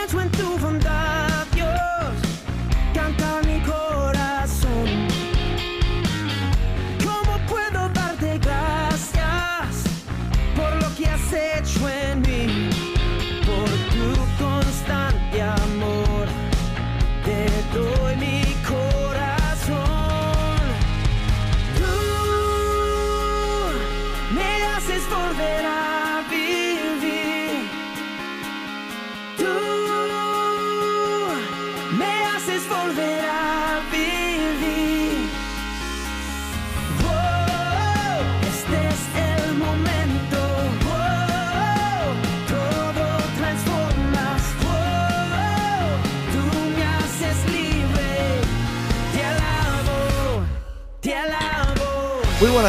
[0.00, 0.39] pienso en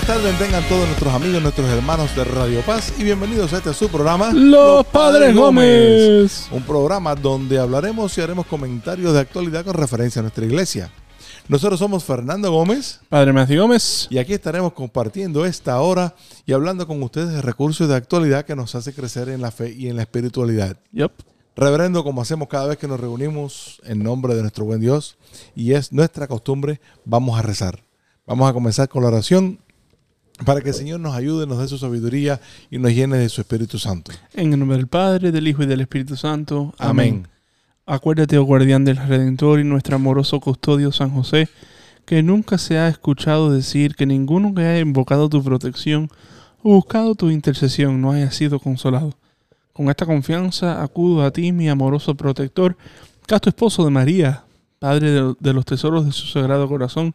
[0.07, 3.73] buenas tardes, tengan todos nuestros amigos, nuestros hermanos de Radio Paz y bienvenidos a este
[3.73, 6.47] su programa Los Padres Gómez.
[6.51, 10.91] Un programa donde hablaremos y haremos comentarios de actualidad con referencia a nuestra iglesia.
[11.47, 14.07] Nosotros somos Fernando Gómez Padre Matthew Gómez.
[14.09, 16.15] y aquí estaremos compartiendo esta hora
[16.45, 19.71] y hablando con ustedes de recursos de actualidad que nos hace crecer en la fe
[19.71, 20.77] y en la espiritualidad.
[20.91, 21.11] Yup.
[21.55, 25.17] Reverendo, como hacemos cada vez que nos reunimos en nombre de nuestro buen Dios,
[25.53, 27.83] y es nuestra costumbre, vamos a rezar.
[28.25, 29.59] Vamos a comenzar con la oración
[30.45, 32.39] para que el Señor nos ayude, nos dé su sabiduría
[32.69, 34.11] y nos llene de su Espíritu Santo.
[34.33, 36.73] En el nombre del Padre, del Hijo y del Espíritu Santo.
[36.77, 37.27] Amén.
[37.85, 41.49] Acuérdate, oh guardián del Redentor y nuestro amoroso custodio San José,
[42.05, 46.09] que nunca se ha escuchado decir que ninguno que haya invocado tu protección
[46.63, 49.13] o buscado tu intercesión no haya sido consolado.
[49.73, 52.77] Con esta confianza acudo a ti, mi amoroso protector,
[53.25, 54.43] casto esposo de María,
[54.79, 57.13] Padre de, de los tesoros de su sagrado corazón,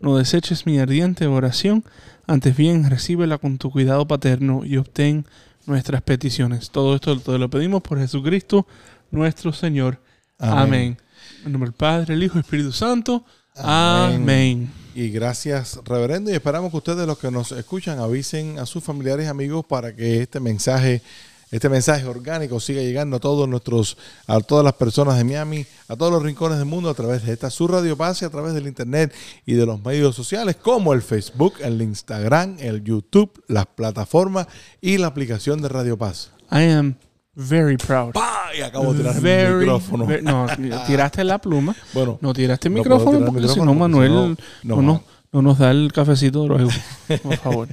[0.00, 1.84] no deseches mi ardiente oración,
[2.26, 5.26] antes bien recíbela con tu cuidado paterno y obtén
[5.66, 6.70] nuestras peticiones.
[6.70, 8.66] Todo esto te lo pedimos por Jesucristo,
[9.10, 10.00] nuestro Señor.
[10.38, 10.58] Amén.
[10.58, 10.98] Amén.
[11.44, 13.24] En nombre del Padre, el Hijo y Espíritu Santo.
[13.54, 14.22] Amén.
[14.22, 14.72] Amén.
[14.94, 19.26] Y gracias, Reverendo, y esperamos que ustedes, los que nos escuchan, avisen a sus familiares
[19.26, 21.02] y amigos para que este mensaje,
[21.50, 23.96] este mensaje orgánico siga llegando a todos nuestros,
[24.26, 27.32] a todas las personas de Miami, a todos los rincones del mundo a través de
[27.32, 29.14] esta su Radio Paz y a través del internet
[29.46, 34.48] y de los medios sociales como el Facebook, el Instagram, el YouTube, las plataformas
[34.80, 36.32] y la aplicación de Radio Paz.
[36.50, 36.94] I am
[37.34, 38.12] very proud.
[38.12, 38.32] ¡Pah!
[38.58, 40.06] Y acabo de tirar Very, el micrófono.
[40.06, 40.46] very- no,
[40.86, 41.76] tiraste la pluma.
[41.94, 44.36] Bueno, No tiraste el no micrófono el porque si no, Manuel no, no,
[44.76, 44.82] no.
[44.82, 45.00] nos-
[45.32, 46.70] no nos da el cafecito luego.
[47.22, 47.68] Por favor.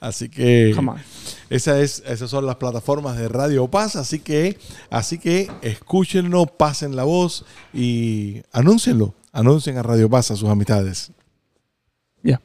[0.00, 0.98] así que Come on.
[1.54, 4.58] Esa es, esas son las plataformas de Radio Paz, así que,
[4.90, 11.12] así que escúchenlo, pasen la voz y anúncienlo, anuncien a Radio Paz a sus amistades.
[12.24, 12.40] Ya.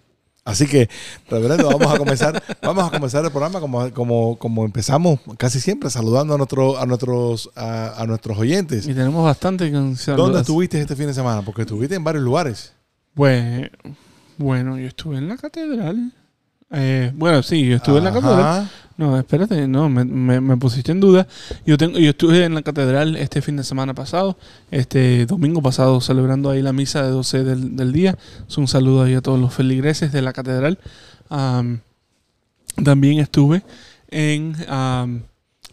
[0.45, 0.91] Así que,
[1.27, 5.89] reverendo, vamos a comenzar, vamos a comenzar el programa como, como, como empezamos casi siempre,
[5.89, 8.85] saludando a nuestro, a nuestros, a, a nuestros oyentes.
[8.85, 11.41] Y tenemos bastante que ¿Dónde estuviste este fin de semana?
[11.41, 12.73] Porque estuviste en varios lugares.
[13.15, 13.71] Pues,
[14.37, 16.13] bueno, yo estuve en la catedral.
[16.71, 18.21] Eh, bueno, sí, yo estuve en la Ajá.
[18.21, 18.69] catedral.
[18.97, 21.25] No, espérate, no, me, me- me pusiste en duda.
[21.65, 24.37] Yo tengo, yo estuve en la catedral este fin de semana pasado,
[24.71, 28.17] este domingo pasado, celebrando ahí la misa de 12 del, del día.
[28.47, 30.79] Es un saludo ahí a todos los feligreses de la catedral.
[31.29, 31.79] Am,
[32.83, 33.63] también estuve
[34.09, 35.23] en, am,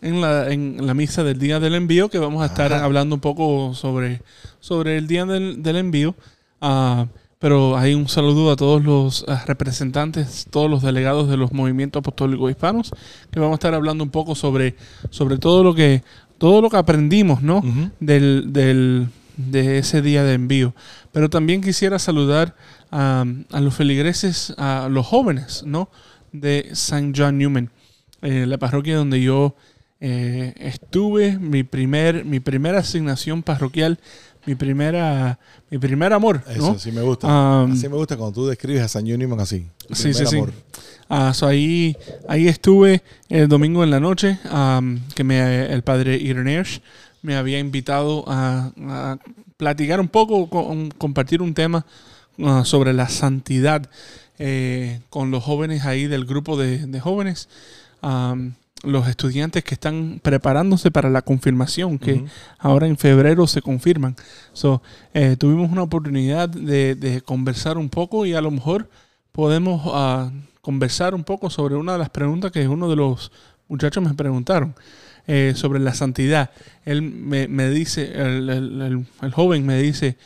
[0.03, 2.85] en, la, en la misa del día del envío, que vamos a estar Ajá.
[2.85, 4.23] hablando un poco sobre,
[4.61, 6.15] sobre el día del, del envío.
[6.61, 7.07] Ah,
[7.39, 12.01] pero hay un saludo a todos los ah, representantes, todos los delegados de los movimientos
[12.01, 12.93] apostólicos hispanos,
[13.31, 14.77] que vamos a estar hablando un poco sobre,
[15.11, 16.03] sobre todo lo que
[16.39, 17.63] todo lo que aprendimos, ¿no?
[18.01, 19.09] Del, del-
[19.39, 20.75] de ese día de envío.
[21.13, 22.55] Pero también quisiera saludar
[22.91, 25.91] a, a los feligreses, a los jóvenes, ¿no?
[26.33, 27.13] De St.
[27.17, 27.71] John Newman,
[28.23, 29.55] eh, la parroquia donde yo
[30.01, 33.99] eh, estuve, mi primer, mi primera asignación parroquial,
[34.47, 35.39] mi primera,
[35.71, 36.79] mi primer amor, Eso ¿no?
[36.79, 37.27] sí me gusta.
[37.63, 39.67] Am, así me gusta cuando tú describes a San Newman así.
[39.93, 40.37] Sí, sí, primer sí.
[40.37, 40.53] amor.
[41.09, 41.97] Ah, so ahí,
[42.29, 46.81] ahí estuve el domingo en la noche, am, que me, el padre Irenesh
[47.23, 49.19] me había invitado a, a
[49.57, 51.85] platicar un poco, con- compartir un tema
[52.45, 53.89] ah, sobre la santidad
[54.39, 57.49] eh, con los jóvenes ahí del grupo de, de jóvenes,
[58.03, 58.55] am,
[58.85, 62.25] los estudiantes que están preparándose para la confirmación, que
[62.59, 64.15] ahora en febrero se confirman.
[64.53, 64.83] So,
[65.15, 68.89] eh, tuvimos una oportunidad de, de conversar un poco y a lo mejor
[69.33, 70.31] podemos ah,
[70.61, 73.33] conversar un poco sobre una de las preguntas que uno de los
[73.69, 74.75] muchachos me preguntaron
[75.27, 76.51] eh, sobre la santidad.
[76.85, 80.17] Él me, me dice, el, el- el- el joven me dice,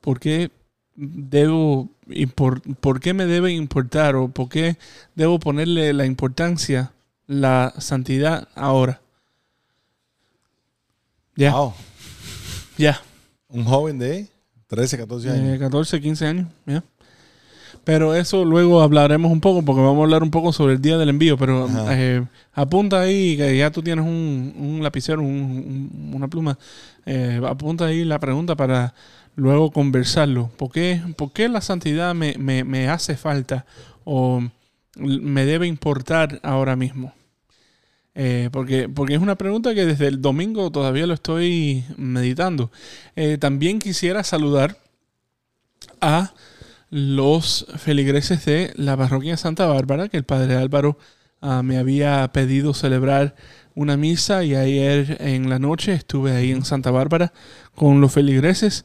[0.00, 0.50] ¿por qué
[0.94, 4.78] debo impor- por qué me debe importar o por qué
[5.14, 6.92] debo ponerle la importancia
[7.26, 9.00] la santidad ahora?
[11.36, 11.74] Ya, Wow.
[12.78, 13.00] ya.
[13.48, 14.26] Un joven de
[14.68, 15.56] 13, 14 años.
[15.56, 16.82] Eh, 14, 15 años, ya.
[17.84, 20.96] Pero eso luego hablaremos un poco, porque vamos a hablar un poco sobre el día
[20.98, 21.36] del envío.
[21.38, 26.58] Pero eh, apunta ahí, que ya tú tienes un, un lapicero, un- un- una pluma.
[27.04, 28.92] eh, apunta ahí la pregunta para
[29.36, 30.48] luego conversarlo.
[30.56, 33.64] ¿Por qué, por qué la santidad me, me- me hace falta
[34.04, 34.42] o
[34.96, 37.12] me debe importar ahora mismo?
[38.18, 42.70] Eh, porque, porque es una pregunta que desde el domingo todavía lo estoy meditando.
[43.14, 44.78] Eh, también quisiera saludar
[46.00, 46.32] a
[46.90, 50.98] los feligreses de la parroquia Santa Bárbara, que el padre Álvaro
[51.40, 53.34] ah, me había pedido celebrar
[53.74, 57.32] una misa y ayer en la noche estuve ahí en Santa Bárbara
[57.74, 58.84] con los feligreses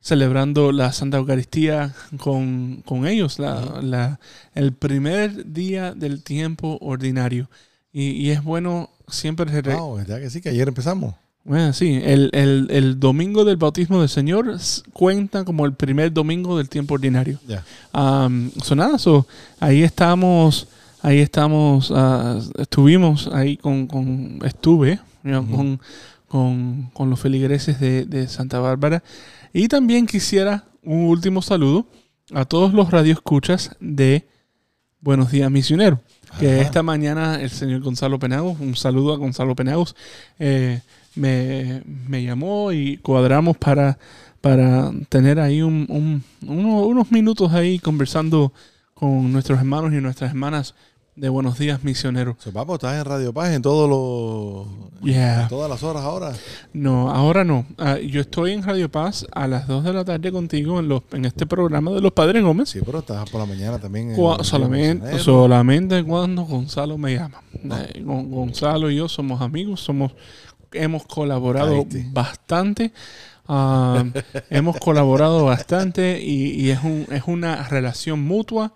[0.00, 4.20] celebrando la Santa Eucaristía con, con ellos, la- la-
[4.54, 7.50] el primer día del tiempo ordinario.
[7.92, 9.46] Y, y es bueno siempre...
[9.62, 10.40] re- Wow, ¿verdad que sí?
[10.40, 11.14] Que ayer empezamos.
[11.44, 14.54] bueno, sí, el, el- el domingo del bautismo del Señor
[14.92, 17.38] cuenta como el primer domingo del tiempo ordinario.
[17.46, 17.64] Ya.
[17.94, 19.26] Um, so nada, so,
[19.58, 20.68] ahí estamos,
[21.00, 25.80] ahí estamos, ah, estuvimos ahí con, con estuve you know, con,
[26.28, 29.02] con, con los feligreses de, de Santa Bárbara.
[29.54, 31.86] Y también quisiera un último saludo
[32.34, 34.28] a todos los radioescuchas de
[35.00, 36.00] Buenos Días Misionero.
[36.38, 36.62] Que Ajá.
[36.62, 39.96] esta mañana el señor Gonzalo Penagos, un saludo a Gonzalo Penagos,
[40.38, 40.80] eh,
[41.14, 43.98] me, me llamó y cuadramos para,
[44.40, 48.52] para tener ahí un- un- uno- unos minutos ahí conversando
[48.94, 50.74] con nuestros hermanos y nuestras hermanas
[51.18, 52.36] de Buenos Días Misioneros.
[52.38, 55.02] So, papo, estás en Radio Paz en todos los.
[55.02, 55.42] Yeah.
[55.42, 56.32] en todas las horas ahora.
[56.72, 57.66] No, ahora no.
[57.76, 61.02] Ah, yo estoy en Radio Paz a las 2 de la tarde contigo en, los,
[61.12, 62.68] en este programa de los Padres Gómez.
[62.70, 64.10] Sí, pero estás por la mañana también.
[64.12, 65.18] en solamente, Misionero.
[65.24, 67.42] solamente cuando Gonzalo me llama.
[67.54, 70.12] Eh, Gon- Gonzalo y yo somos amigos, somos,
[70.72, 72.92] hemos colaborado bastante.
[73.48, 74.04] ah,
[74.50, 78.72] hemos colaborado bastante y, y es, un, es una relación mutua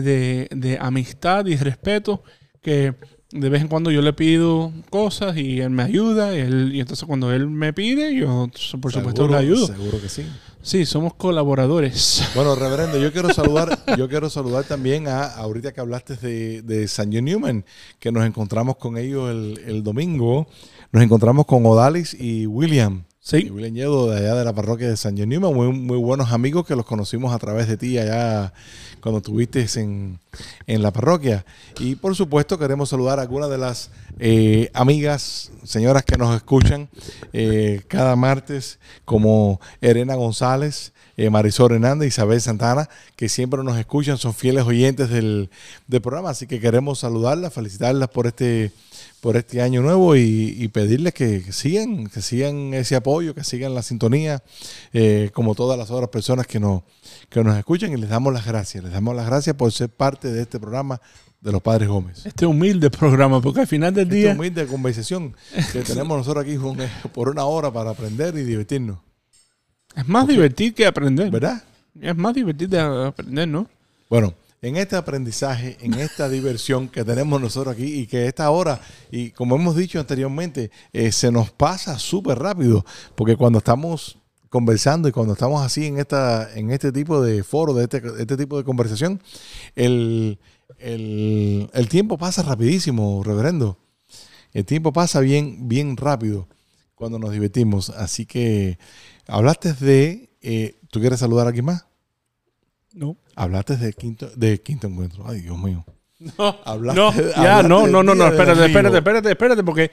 [0.00, 2.22] de, de amistad y respeto
[2.62, 2.94] que
[3.32, 6.80] de vez en cuando yo le pido cosas y él me ayuda y, él, y
[6.80, 8.48] entonces cuando él me pide yo
[8.80, 9.66] por supuesto le ayudo.
[9.66, 10.24] Seguro que sí.
[10.62, 12.22] Sí, somos colaboradores.
[12.36, 16.86] Bueno, reverendo, yo quiero saludar, yo quiero saludar también a ahorita que hablaste de, de
[16.86, 17.64] San John Newman,
[17.98, 20.46] que nos encontramos con ellos el, el domingo.
[20.92, 23.02] Nos encontramos con Odalis y William.
[23.18, 23.38] Sí.
[23.46, 26.30] Y William Yedo de allá de la parroquia de San John Newman, muy, muy buenos
[26.30, 28.52] amigos que los conocimos a través de ti allá
[29.02, 30.18] cuando estuviste en,
[30.66, 31.44] en la parroquia.
[31.78, 36.88] Y por supuesto queremos saludar a algunas de las eh, amigas, señoras que nos escuchan
[37.32, 44.18] eh, cada martes, como Elena González, eh, Marisol Hernández, Isabel Santana, que siempre nos escuchan,
[44.18, 45.50] son fieles oyentes del,
[45.86, 46.30] del programa.
[46.30, 48.72] Así que queremos saludarlas, felicitarlas por este
[49.20, 53.82] por este año nuevo y, pedirles que, sigan, que sigan ese apoyo, que sigan la
[53.82, 54.42] sintonía,
[55.32, 56.82] como todas las otras personas que nos,
[57.30, 60.42] que nos escuchan y les damos las gracias, damos las gracias por ser parte de
[60.42, 61.00] este programa
[61.40, 62.24] de los Padres Gómez.
[62.24, 64.32] Este humilde programa, porque al final del Esta día...
[64.32, 65.34] humilde conversación
[65.72, 66.78] que tenemos nosotros aquí con-
[67.12, 68.98] por una hora para aprender y divertirnos,
[69.96, 71.30] Es más divertido que aprender.
[71.30, 71.62] ¿verdad?
[72.00, 73.68] Es más divertido de aprender, ¿no?
[74.08, 78.80] Bueno, en este aprendizaje, en esta diversión que tenemos nosotros aquí y que esta hora,
[79.10, 82.84] y como hemos dicho anteriormente, eh, se nos pasa súper rápido,
[83.16, 84.16] porque cuando estamos
[84.52, 88.36] conversando y cuando estamos así en esta en este tipo de foro, de este, este
[88.36, 89.20] tipo de conversación,
[89.74, 90.38] el,
[90.78, 93.78] el- el tiempo pasa rapidísimo, reverendo.
[94.52, 96.46] El tiempo pasa bien, bien rápido
[96.94, 97.88] cuando nos divertimos.
[97.90, 98.78] Así que
[99.26, 100.28] hablaste de...
[100.42, 101.86] eh, ¿Tú quieres saludar a alguien más?
[102.92, 103.16] No.
[103.34, 105.24] Hablaste de quinto, de quinto encuentro.
[105.26, 105.82] Ay, Dios mío.
[106.38, 109.90] No, Hablaste- no, ya, hablaste no, no, no, no, espérate, espérate, espérate, espérate, porque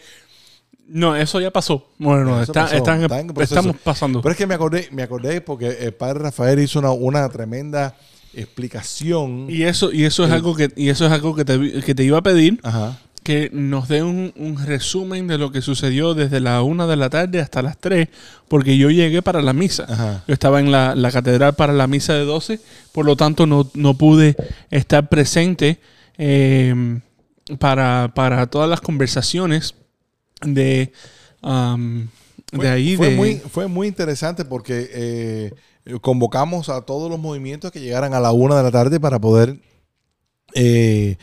[0.89, 1.87] no, eso ya pasó.
[1.97, 4.21] Bueno, está- pasó, están- está estamos pasando.
[4.21, 7.95] Pero es que me acordé, me acordé porque el padre Rafael hizo una, una tremenda
[8.33, 9.47] explicación.
[9.49, 11.95] Y eso, y eso es El- algo que, y eso es algo que te, que
[11.95, 12.97] te iba a pedir, Ajá.
[13.23, 17.09] que nos dé un, un resumen de lo que sucedió desde la una de la
[17.09, 18.07] tarde hasta las 3,
[18.47, 19.85] porque yo llegué para la misa.
[19.87, 20.23] Ajá.
[20.27, 22.59] Yo estaba en la, la catedral para la misa de 12,
[22.91, 24.35] por lo tanto no, no pude
[24.71, 25.79] estar presente
[26.17, 26.99] eh,
[27.59, 29.75] para, para todas las conversaciones
[30.41, 30.91] de,
[31.41, 32.07] um,
[32.53, 32.95] Fue, de ahí.
[32.97, 35.51] fue de, muy, fue muy interesante porque eh,
[36.01, 39.57] convocamos a todos los movimientos que llegaran a la una de la tarde para poder
[40.55, 41.17] eh,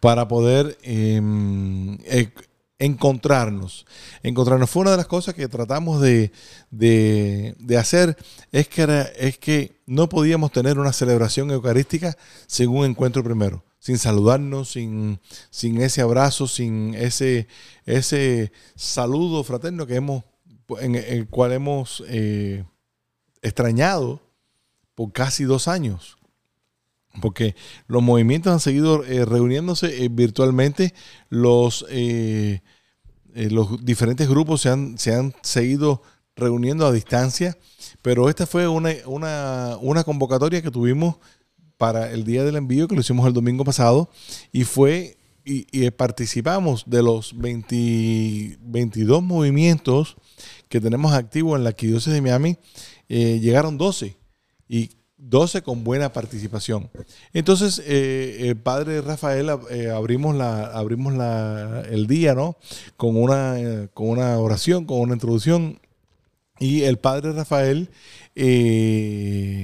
[0.00, 1.20] para poder eh,
[2.04, 2.28] eh,
[2.78, 3.86] encontrarnos.
[4.22, 6.30] Encontrarnos fue una de las cosas que tratamos de,
[6.70, 8.16] de- de hacer
[8.52, 13.64] es que, era- es que no podíamos tener una celebración eucarística sin un encuentro primero.
[13.78, 15.20] Sin saludarnos, sin,
[15.50, 17.48] sin ese abrazo, sin ese,
[17.86, 20.24] ese saludo fraterno que hemos,
[20.80, 22.64] en el cual hemos eh,
[23.42, 24.20] extrañado
[24.94, 26.18] por casi dos años.
[27.22, 27.56] Porque
[27.86, 30.94] los movimientos han seguido eh, reuniéndose eh, virtualmente,
[31.30, 31.86] los,
[33.34, 36.02] los diferentes grupos se han, se han seguido
[36.36, 37.56] reuniendo a distancia,
[38.02, 41.16] pero esta fue una, una, una convocatoria que tuvimos
[41.78, 44.10] para el día del envío, que lo hicimos el domingo pasado,
[44.52, 50.16] y fue y, participamos de los 20 22 movimientos
[50.68, 52.58] que tenemos activos en la arquidiócesis de Miami,
[53.08, 54.16] eh, llegaron 12
[54.68, 56.90] y 12 con buena participación.
[57.32, 62.56] Entonces, eh, el padre Rafael eh, abrimos la abrimos la, el día, ¿no?
[62.96, 65.80] Con una eh, con una oración, con una introducción
[66.60, 67.90] y el padre Rafael
[68.34, 69.57] eh,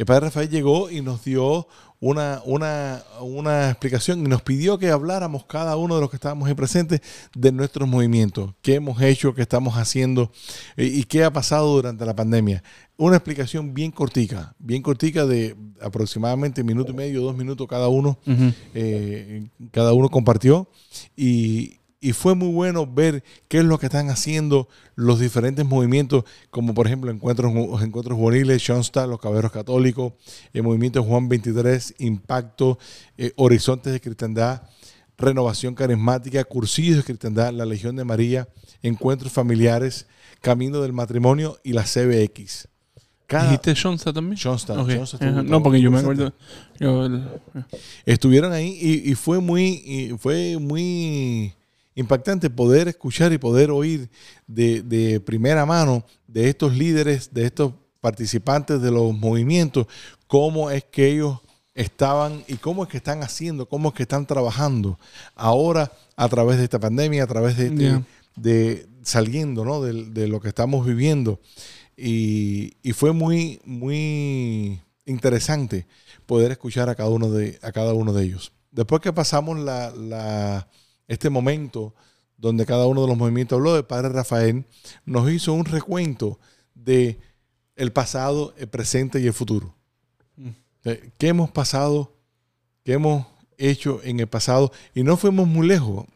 [0.00, 1.68] el padre Rafael llegó y nos dio
[2.00, 6.48] una, una, una explicación y nos pidió que habláramos cada uno de los que estábamos
[6.48, 7.02] ahí presentes
[7.34, 10.32] de nuestros movimientos, qué hemos hecho, qué estamos haciendo
[10.78, 12.62] eh, y qué ha pasado durante la pandemia.
[12.96, 18.18] Una explicación bien cortica, bien cortica de aproximadamente minuto y medio, dos minutos cada uno,
[18.72, 20.66] eh, cada uno compartió.
[21.14, 26.24] Y, y fue muy bueno ver qué es lo que están haciendo los diferentes movimientos,
[26.50, 27.52] como por ejemplo encuentros,
[27.82, 30.14] encuentros juveniles, Schoenstatt, los Caballeros Católicos,
[30.54, 32.78] el movimiento Juan 23, Impacto,
[33.18, 34.62] eh, Horizontes de Cristiandad,
[35.18, 38.48] Renovación Carismática, Cursillos de Cristiandad, la Legión de María,
[38.82, 40.06] Encuentros Familiares,
[40.40, 42.66] Camino del Matrimonio y la CBX.
[43.26, 44.38] Cada, ¿Dijiste Johnson también?
[45.18, 46.32] Estuvo- No, porque yo me acuerdo.
[46.80, 47.24] yo el-
[48.06, 51.54] estuvieron ahí y, y fue muy y fue muy
[51.94, 54.10] impactante poder escuchar y poder oír
[54.46, 59.86] de, de primera mano de estos líderes, de estos participantes de los movimientos,
[60.26, 61.38] cómo es que ellos
[61.74, 64.98] estaban y cómo es que están haciendo, cómo es que están trabajando
[65.34, 67.84] ahora a través de esta pandemia, a través de, este-
[68.36, 69.80] de saliendo ¿no?
[69.82, 71.40] de, de lo que estamos viviendo.
[71.96, 75.86] Y, y fue muy, muy interesante
[76.26, 78.52] poder escuchar a cada uno de, a cada uno de ellos.
[78.70, 80.68] Después que pasamos la, la-
[81.10, 81.92] este momento
[82.36, 84.64] donde cada uno de los movimientos habló, el padre Rafael
[85.04, 86.38] nos hizo un recuento
[86.74, 87.18] de
[87.74, 89.74] el pasado, el presente y el futuro.
[90.36, 90.48] Mm.
[90.84, 92.12] Eh, ¿Qué hemos pasado?
[92.84, 93.26] ¿Qué hemos
[93.58, 94.72] hecho en el pasado?
[94.94, 96.06] Y no fuimos muy lejos.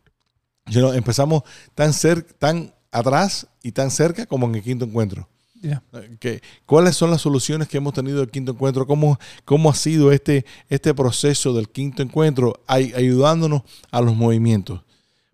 [0.71, 1.43] sino empezamos
[1.75, 5.29] tan, cer tan atrás y tan cerca como en el quinto encuentro.
[5.69, 5.83] Ya.
[6.21, 8.87] que- ¿Cuáles son las soluciones que hemos tenido del quinto encuentro?
[8.87, 14.83] ¿Cómo, cómo ha sido este, este proceso del quinto encuentro ay- ayudándonos a los movimientos?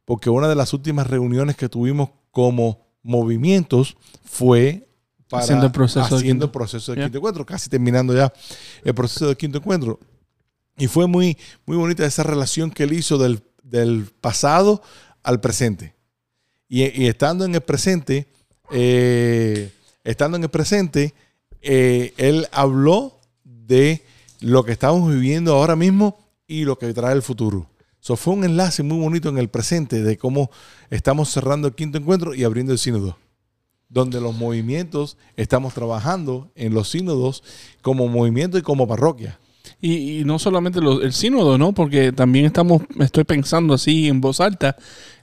[0.04, 4.87] Porque una de las últimas reuniones que tuvimos como movimientos fue
[5.28, 6.44] para Haciendo el proceso del haciendo quinto.
[6.46, 7.04] el proceso del Ya.
[7.06, 8.32] quinto encuentro, casi terminando ya
[8.82, 10.00] el proceso del quinto encuentro.
[10.76, 14.82] Y fue muy, muy bonita esa relación que él hizo del, del pasado
[15.22, 15.94] al presente.
[16.68, 18.26] Y, y estando en el presente,
[18.72, 19.70] eh,
[20.04, 21.14] estando en el presente,
[21.62, 24.02] eh, él habló de
[24.40, 27.66] lo que estamos viviendo ahora mismo y lo que trae el futuro.
[28.00, 30.50] So, fue un enlace muy bonito en el presente de cómo
[30.88, 33.19] estamos cerrando el quinto encuentro y abriendo el sínodo,
[33.90, 37.42] donde los movimientos estamos trabajando en los sínodos
[37.83, 39.38] como movimiento y como parroquia.
[39.83, 41.73] Y, no solamente el sínodo, ¿no?
[41.73, 44.76] Porque también estamos, estoy pensando así en voz alta,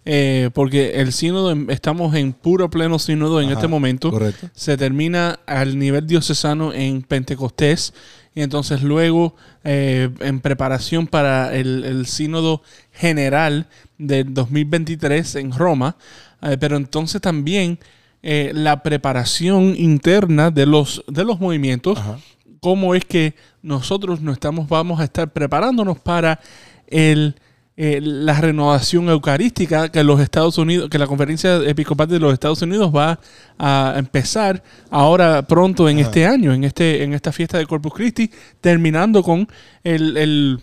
[0.09, 4.09] eh, porque el sínodo, estamos en puro pleno sínodo en Ajá, este momento.
[4.09, 4.49] Correcto.
[4.53, 7.93] Se termina al nivel diocesano en Pentecostés
[8.33, 9.35] y entonces luego
[9.65, 12.61] eh, en preparación para el, el sínodo
[12.93, 15.97] general del 2023 en Roma,
[16.41, 17.77] eh, pero entonces también
[18.23, 22.17] la preparación interna de los, de los movimientos Ajá.
[22.59, 26.39] cómo es que nosotros nos estamos, vamos a estar preparándonos para
[26.87, 27.35] el,
[27.79, 32.61] eh, la renovación eucarística que los Estados Unidos, que la conferencia episcopal de los Estados
[32.63, 33.19] Unidos va
[33.59, 36.07] a empezar ahora pronto en Ajá.
[36.07, 38.31] este año, en este, en esta fiesta de Corpus Christi,
[38.61, 39.47] terminando con
[39.83, 40.59] el, el-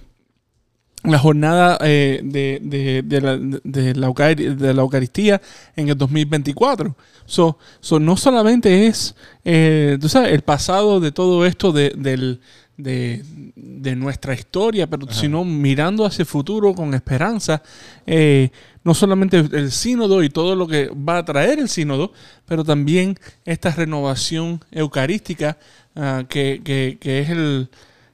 [1.05, 5.41] la jornada eh, de, de- de la, la de la Eucaristía
[5.77, 6.97] en el 2024.
[7.27, 12.41] So, so no solamente es eh, tú sabes, el pasado de todo esto de, del-
[12.77, 13.23] de,
[13.55, 17.63] de nuestra historia, pero sino mirando hacia el futuro con esperanza,
[18.07, 18.51] eh,
[18.83, 22.13] no solamente el sínodo y todo lo que va a traer el sínodo,
[22.47, 25.57] pero también esta renovación eucarística
[25.95, 27.69] ah, que, que- que es el,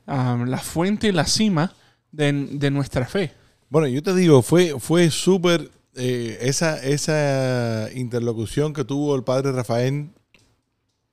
[0.06, 1.72] ah, la fuente y la cima
[2.12, 3.32] de, de nuestra fe.
[3.70, 9.52] Bueno, yo te digo, fue, fue súper eh, esa, esa interlocución que tuvo el padre
[9.52, 10.08] Rafael,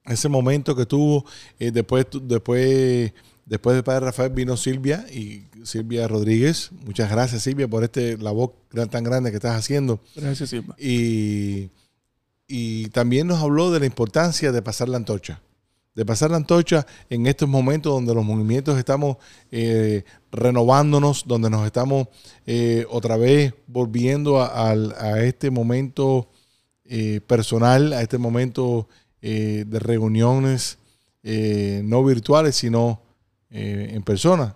[0.06, 1.26] ese momento que tuvo,
[1.60, 3.12] eh, después, después
[3.48, 6.70] Después del padre Rafael vino Silvia y Silvia Rodríguez.
[6.86, 8.54] Muchas gracias, Silvia, por este labor
[8.92, 10.02] tan grande que estás haciendo.
[10.18, 10.76] Gracias, Silva.
[10.78, 11.70] Y,
[12.46, 15.40] y también nos habló de la importancia de pasar la antorcha.
[15.96, 19.16] De pasar la antorcha en estos momentos donde los movimientos estamos
[19.50, 22.10] eh, renovándonos, donde nos estamos
[22.46, 26.30] eh, otra vez volviendo a, a este momento
[26.84, 28.90] eh, personal, a este momento
[29.22, 30.78] de reuniones
[31.24, 33.02] no virtuales, sino
[33.50, 34.56] eh, en persona.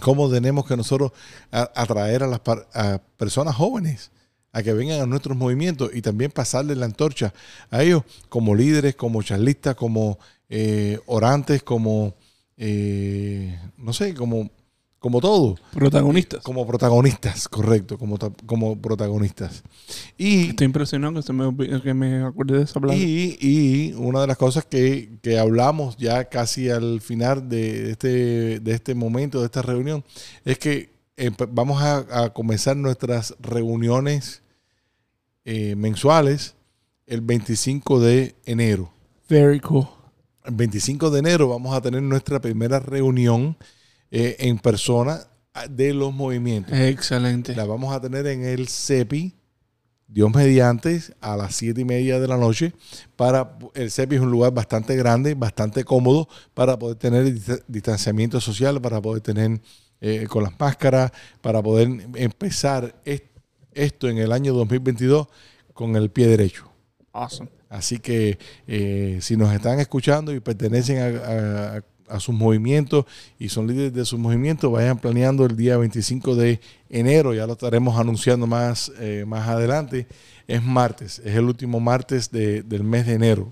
[0.00, 1.12] ¿Cómo tenemos que nosotros
[1.50, 2.40] atraer a las
[2.74, 4.10] a personas jóvenes
[4.56, 7.34] a que vengan a nuestros movimientos y también pasarle la antorcha
[7.70, 12.14] a ellos como líderes, como charlistas, como eh, orantes, como,
[12.56, 14.50] eh, no sé, como,
[15.06, 16.42] como todo, Protagonistas.
[16.42, 19.62] como protagonistas, correcto, como, como protagonistas.
[20.18, 22.96] Y, Estoy impresionado que, se me, que me acuerde de esa palabra.
[23.00, 28.58] y, y una de las cosas que, que hablamos ya casi al final de este,
[28.60, 30.02] de este momento, de esta reunión,
[30.44, 34.42] es que empe- vamos a, a comenzar nuestras reuniones
[35.44, 36.56] eh, mensuales
[37.06, 38.90] el 25 de enero.
[39.28, 39.86] Very cool.
[40.44, 43.56] El 25 de enero vamos a tener nuestra primera reunión
[44.10, 45.20] eh, en persona
[45.54, 46.72] ah, de los movimientos.
[46.78, 47.54] Excelente.
[47.56, 49.34] La vamos a tener en el CEPI,
[50.08, 52.72] Dios mediante, a las siete y media de la noche.
[53.16, 58.40] Para, el CEPI es un lugar bastante grande, bastante cómodo para poder tener dista- distanciamiento
[58.40, 59.60] social, para poder tener
[60.00, 61.10] eh, con las máscaras,
[61.40, 63.22] para poder empezar es-
[63.72, 65.26] esto en el año 2022
[65.72, 66.70] con el pie derecho.
[67.12, 67.50] Awesome.
[67.68, 73.04] Así que eh, si nos están escuchando y pertenecen a, a- a sus movimientos
[73.38, 76.60] y son líderes de sus movimientos, vayan planeando el día 25 de
[76.90, 80.06] enero, ya lo estaremos anunciando más, eh, más adelante.
[80.48, 83.50] Es martes, es el último martes de- del mes de enero.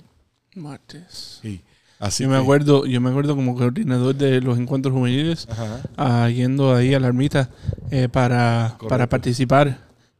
[0.54, 1.40] Martes.
[1.42, 1.60] Sí.
[1.98, 5.48] Así Yo me acuerdo, yo me acuerdo como coordinador de los encuentros juveniles,
[5.96, 7.50] ah, yendo ahí a la ermita
[7.90, 9.78] eh, para, para participar.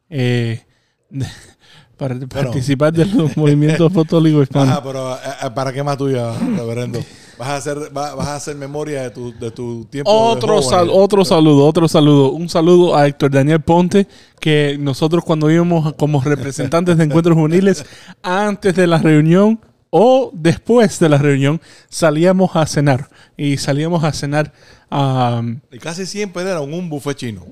[0.09, 0.63] eh,
[1.11, 1.27] de-
[1.99, 4.71] para participar de los movimientos apostólicos hispanos.
[4.71, 7.01] Ajá, pero eh, ¿para qué más tuya, reverendo?
[7.45, 10.11] Vas a hacer, va- vas a hacer memoria de tu, de tu tiempo.
[10.11, 12.31] Otro, sal- otro saludo, otro saludo.
[12.33, 14.09] Un saludo a Héctor Daniel Ponte,
[14.41, 17.85] que nosotros cuando íbamos como representantes de encuentros juveniles,
[18.23, 23.11] antes de la reunión o después de la reunión, salíamos a cenar.
[23.37, 24.51] Y salíamos a cenar
[24.91, 27.45] um, Y casi siempre era un, un buffet chino.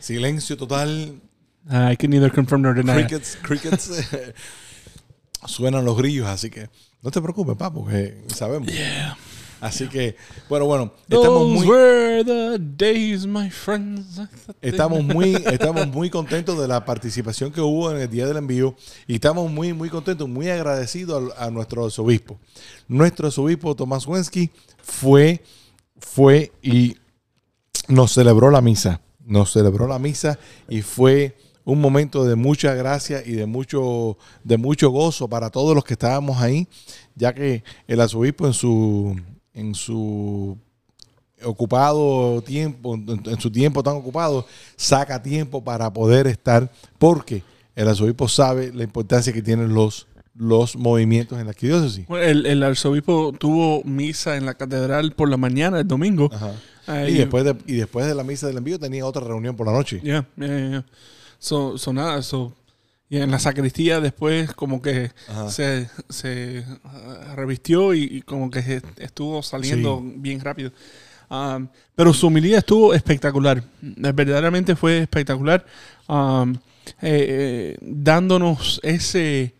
[0.00, 1.14] Silencio total.
[1.70, 3.04] I can neither confirm nor deny.
[3.04, 3.90] Crickets, crickets.
[5.46, 6.68] Suenan los grillos, así que
[7.02, 8.70] no te preocupes, pa, porque sabemos.
[9.60, 10.16] Así que,
[10.48, 14.18] bueno, bueno, estamos Those muy, were the days, my friends.
[14.62, 18.74] Estamos muy, estamos muy contentos de la participación que hubo en el día del envío
[19.06, 22.38] y estamos muy, muy contentos, muy agradecidos a, a nuestro arzobispo.
[22.88, 24.50] Nuestro arzobispo Tomás Wensky
[24.82, 25.42] fue,
[25.98, 26.96] fue y
[27.86, 29.02] nos celebró la misa.
[29.26, 30.38] Nos celebró la misa
[30.70, 35.74] y fue un momento de mucha gracia y de mucho, de mucho gozo para todos
[35.74, 36.66] los que estábamos ahí,
[37.14, 39.20] ya que el arzobispo en su,
[39.54, 40.56] en su
[41.42, 44.46] ocupado tiempo, en, su tiempo tan ocupado,
[44.76, 47.42] saca tiempo para poder estar, porque
[47.76, 52.06] el arzobispo sabe la importancia que tienen los, los movimientos en la arquidiócesis.
[52.06, 56.30] Bueno, el, el arzobispo tuvo misa en la catedral por la mañana, el domingo.
[56.32, 56.52] Ajá.
[56.86, 59.66] Ahí- Y después, de, y después de la misa del envío tenía otra reunión por
[59.66, 60.00] la noche.
[60.02, 60.26] Ya.
[61.40, 62.54] So, so nada, so,
[63.08, 65.10] y en la sacristía después como que
[65.48, 70.70] se, se ah, revistió y, y como que estuvo saliendo bien rápido.
[71.28, 73.62] Um, pero su humildad estuvo espectacular.
[73.80, 75.64] Verdaderamente fue espectacular.
[76.08, 76.56] Um, eh,
[77.02, 79.54] eh, dándonos ese,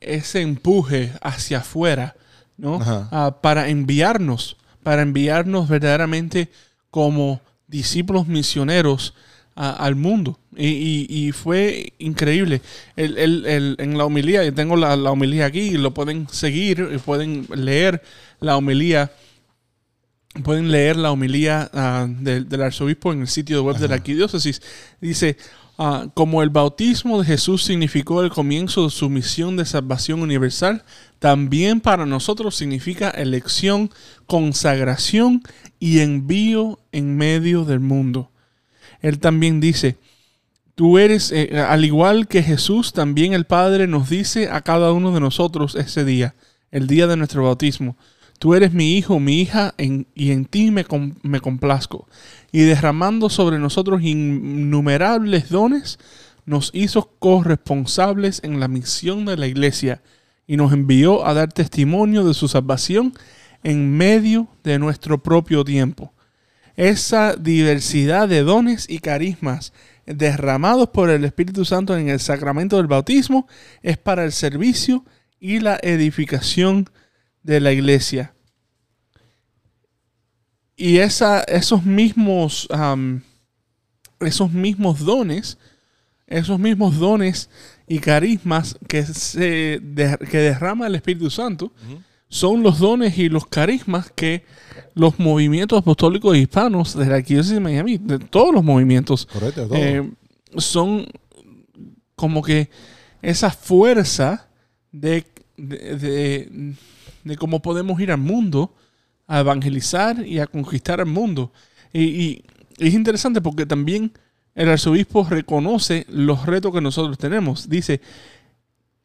[0.00, 2.14] ese empuje hacia afuera,
[2.56, 2.80] ¿no?
[3.10, 6.50] Ah, para enviarnos, para enviarnos verdaderamente
[6.90, 9.14] como discípulos misioneros
[9.54, 10.38] a- al mundo.
[10.56, 12.60] Y, y- y fue increíble.
[12.96, 16.28] El, el- el- en la homilía, yo tengo la, la homilía aquí, y lo pueden
[16.28, 18.02] seguir, y pueden leer
[18.40, 19.10] la homilía.
[20.44, 24.62] Pueden leer la homilía ah, del, del arzobispo en el sitio web de la arquidiócesis.
[24.98, 25.36] Dice,
[25.76, 30.84] ah, como el bautismo de Jesús significó el comienzo de su misión de salvación universal,
[31.18, 33.90] también para nosotros significa elección,
[34.26, 35.42] consagración
[35.78, 38.30] y envío en medio del mundo.
[39.02, 39.96] Él también dice,
[40.74, 45.12] tú eres, eh, al igual que Jesús, también el Padre nos dice a cada uno
[45.12, 46.34] de nosotros ese día,
[46.70, 47.96] el día de nuestro bautismo,
[48.38, 50.86] tú eres mi hijo, mi hija, y en ti me,
[51.22, 52.08] me complazco.
[52.50, 55.98] Y derramando sobre nosotros innumerables dones,
[56.44, 60.02] nos hizo corresponsables en la misión de la iglesia
[60.46, 63.14] y nos envió a dar testimonio de su salvación
[63.62, 66.12] en medio de nuestro propio tiempo.
[66.76, 69.72] Esa diversidad de dones y carismas
[70.06, 73.46] derramados por el Espíritu Santo en el sacramento del bautismo
[73.82, 75.04] es para el servicio
[75.38, 76.88] y la edificación
[77.42, 78.34] de la iglesia.
[80.76, 82.68] Y esa, esos mismos
[84.26, 85.58] esos mismos dones,
[86.26, 87.50] esos mismos dones
[87.86, 89.80] y carismas que, se
[90.30, 91.72] que derrama el Espíritu Santo,
[92.32, 94.44] son los dones y los carismas que
[94.94, 99.76] los movimientos apostólicos hispanos de la Arquidiócesis de Miami, de todos los movimientos, Correcto, todo.
[99.76, 100.10] eh,
[100.56, 101.06] son
[102.16, 102.70] como que
[103.20, 104.48] esa fuerza
[104.92, 105.24] de,
[105.58, 106.74] de, de-
[107.24, 108.74] de cómo podemos ir al mundo
[109.26, 111.52] a evangelizar y a conquistar al mundo.
[111.92, 112.44] Y, y
[112.78, 114.10] es interesante porque también
[114.54, 117.68] el arzobispo reconoce los retos que nosotros tenemos.
[117.68, 118.00] Dice,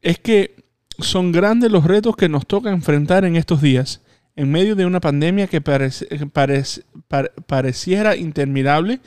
[0.02, 0.56] es que
[1.00, 4.02] son grandes los retos que nos toca enfrentar en estos días,
[4.36, 5.90] en medio de una pandemia que pare-
[7.46, 9.00] pareciera interminable,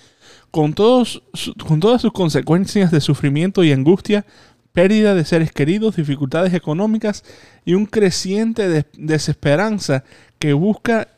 [0.50, 1.22] con, todos,
[1.66, 4.26] con todas sus consecuencias de sufrimiento y angustia,
[4.72, 7.24] pérdida de seres queridos, dificultades económicas
[7.64, 10.04] y un creciente des- desesperanza
[10.38, 11.08] que busca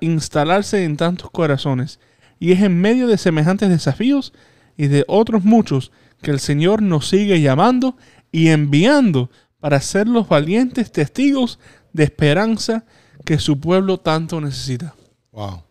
[0.00, 1.98] instalarse en tantos corazones.
[2.38, 4.32] Y es en medio de semejantes desafíos
[4.76, 5.90] y de otros muchos
[6.22, 7.96] que el Señor nos sigue llamando
[8.30, 11.58] y enviando para ser los valientes testigos
[11.92, 12.84] de esperanza
[13.24, 14.94] que su pueblo tanto necesita.
[15.32, 15.62] Wow.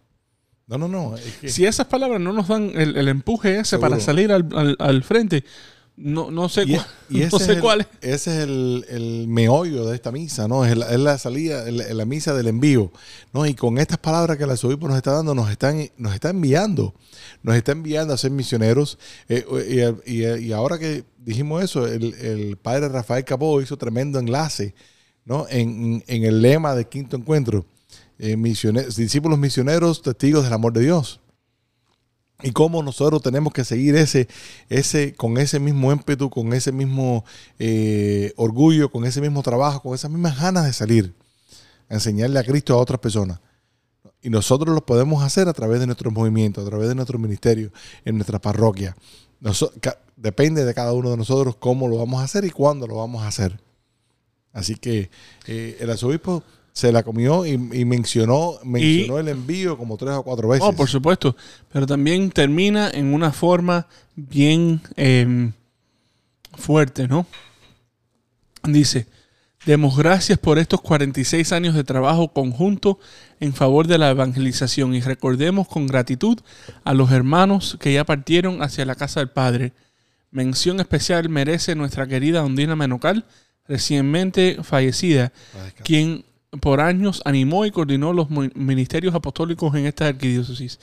[0.67, 1.15] No, no, no.
[1.15, 3.89] Es que, Si esas palabras no nos dan el, el empuje ese Seguro.
[3.89, 5.43] para salir al, al- al frente,
[5.97, 7.87] no, no sé, y, cuál- y ese no es sé el- cuál es.
[8.01, 10.63] Ese es el, el meollo de esta misa, ¿no?
[10.63, 12.91] Es la, es la salida, es la, es misa del envío,
[13.33, 13.45] ¿no?
[13.47, 16.93] Y con estas palabras que el arzobispo nos está dando, nos están, nos está enviando,
[17.41, 18.97] nos está enviando a ser misioneros.
[19.27, 19.43] Eh,
[20.05, 24.75] y, y- y ahora que dijimos eso, el, el padre Rafael Capó hizo tremendo enlace,
[25.25, 25.45] ¿no?
[25.49, 27.65] En, en el lema del quinto encuentro,
[28.19, 28.35] eh,
[28.95, 31.19] discípulos misioneros, testigos del amor de Dios.
[32.43, 34.27] Y cómo nosotros tenemos que seguir ese,
[34.69, 37.25] ese, con ese mismo ímpetu, con ese mismo
[37.57, 41.15] eh, orgullo, con ese mismo trabajo, con esas mismas ganas de salir,
[41.89, 43.39] a enseñarle a Cristo a otras personas.
[44.21, 47.71] Y nosotros lo podemos hacer a través de nuestros movimientos, a través de nuestro ministerio,
[48.05, 48.95] en nuestra parroquia.
[50.15, 53.23] Depende de cada uno de nosotros cómo lo vamos a hacer y cuándo lo vamos
[53.23, 53.59] a hacer.
[54.51, 55.11] Así que
[55.45, 56.43] eh, el arzobispo
[56.77, 60.63] se la comió y, y mencionó, mencionó el envío como tres o cuatro veces.
[60.63, 61.35] Oh, por supuesto.
[61.73, 65.49] Pero también termina en una forma bien eh,
[66.53, 67.25] fuerte, ¿no?
[68.63, 69.07] Dice,
[69.65, 72.99] demos gracias por estos 46 años de trabajo conjunto
[73.39, 76.37] en favor de la evangelización y recordemos con gratitud
[76.83, 79.73] a los hermanos que ya partieron hacia la casa del Padre.
[80.29, 83.25] Mención especial merece nuestra querida Ondina Menocal,
[83.67, 85.33] recientemente fallecida,
[85.83, 86.26] quien
[86.61, 90.79] por años animó y coordinó los ministerios apostólicos en esta arquidiócesis.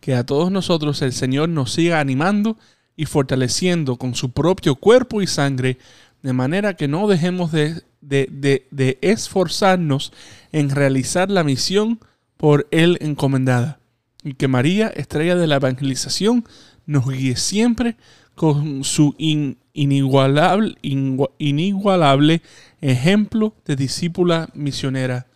[0.00, 2.56] Que a todos nosotros el Señor nos siga animando
[2.96, 5.78] y fortaleciendo con su propio cuerpo y sangre,
[6.22, 10.12] de manera que no dejemos de, de- de- esforzarnos
[10.52, 12.00] en realizar la misión
[12.36, 13.80] por Él encomendada.
[14.22, 16.44] Y que María, estrella de la evangelización,
[16.86, 17.96] nos guíe siempre
[18.34, 20.76] con su in- inigualable,
[21.38, 22.42] inigualable
[22.80, 25.26] ejemplo de discípula misionera.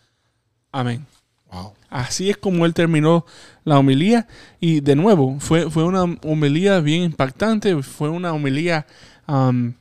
[0.71, 1.05] Amén.
[1.51, 1.73] Wow.
[1.89, 3.25] Así es como él terminó
[3.63, 4.27] la homilía.
[4.59, 8.87] Y de nuevo, fue, fue una homilía bien impactante, fue una homilía
[9.27, 9.75] am,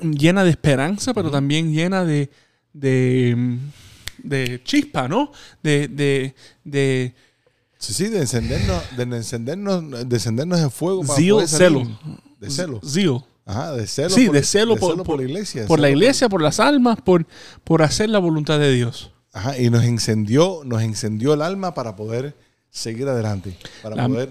[0.00, 2.30] llena de esperanza, pero también llena de,
[2.72, 3.58] de,
[4.22, 5.32] de chispa, ¿no?
[5.62, 7.14] De, de, de
[7.78, 11.86] Sí, sí, de encendernos, de encendernos, de encendernos en fuego para poder salir.
[11.86, 11.98] celo.
[12.40, 12.80] De celo.
[12.84, 13.24] Zeal.
[13.48, 14.10] Ajá, de celo.
[14.10, 15.66] Sí, por- de celo por- por la iglesia.
[15.66, 17.26] Por la iglesia, por las almas, por,
[17.64, 19.10] por hacer la voluntad de Dios.
[19.32, 22.34] Ajá, y nos encendió, nos encendió el alma para poder
[22.70, 24.28] seguir adelante, para La- poder,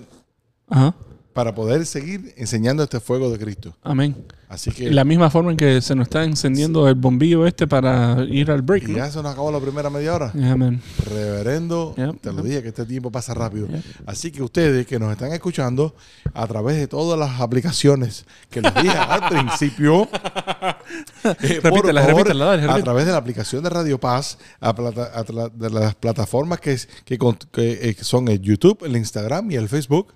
[0.70, 0.96] Ajá.
[1.34, 3.76] para poder seguir enseñando este fuego de Cristo.
[3.82, 4.16] Amén.
[4.50, 8.24] Así que La misma forma en que se nos está encendiendo el bombillo este para
[8.30, 8.98] ir al break, y ¿no?
[9.00, 10.32] ya se nos acabó la primera media hora.
[10.34, 10.82] Amén.
[11.06, 13.68] Reverendo, te lo dije que este tiempo pasa rápido.
[14.06, 15.94] Así que ustedes que nos están escuchando
[16.34, 22.18] a través de todas las aplicaciones que les dije al principio, eh, por Repítela, favor,
[22.24, 25.70] repítela, dale, a través de la aplicación de Radio Paz, a plata- a tra- de
[25.70, 29.68] las plataformas que, es- que, con- que, eh, son el YouTube, el Instagram y el
[29.68, 30.14] Facebook.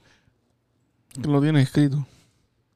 [1.21, 2.05] Que lo tienes escrito.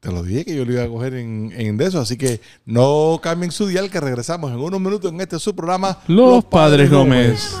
[0.00, 2.40] Te lo dije que yo lo iba a coger en, en de eso, así que
[2.64, 6.90] no cambien su dial que regresamos en unos minutos en este su programa Los Padres
[6.90, 7.56] Gómez.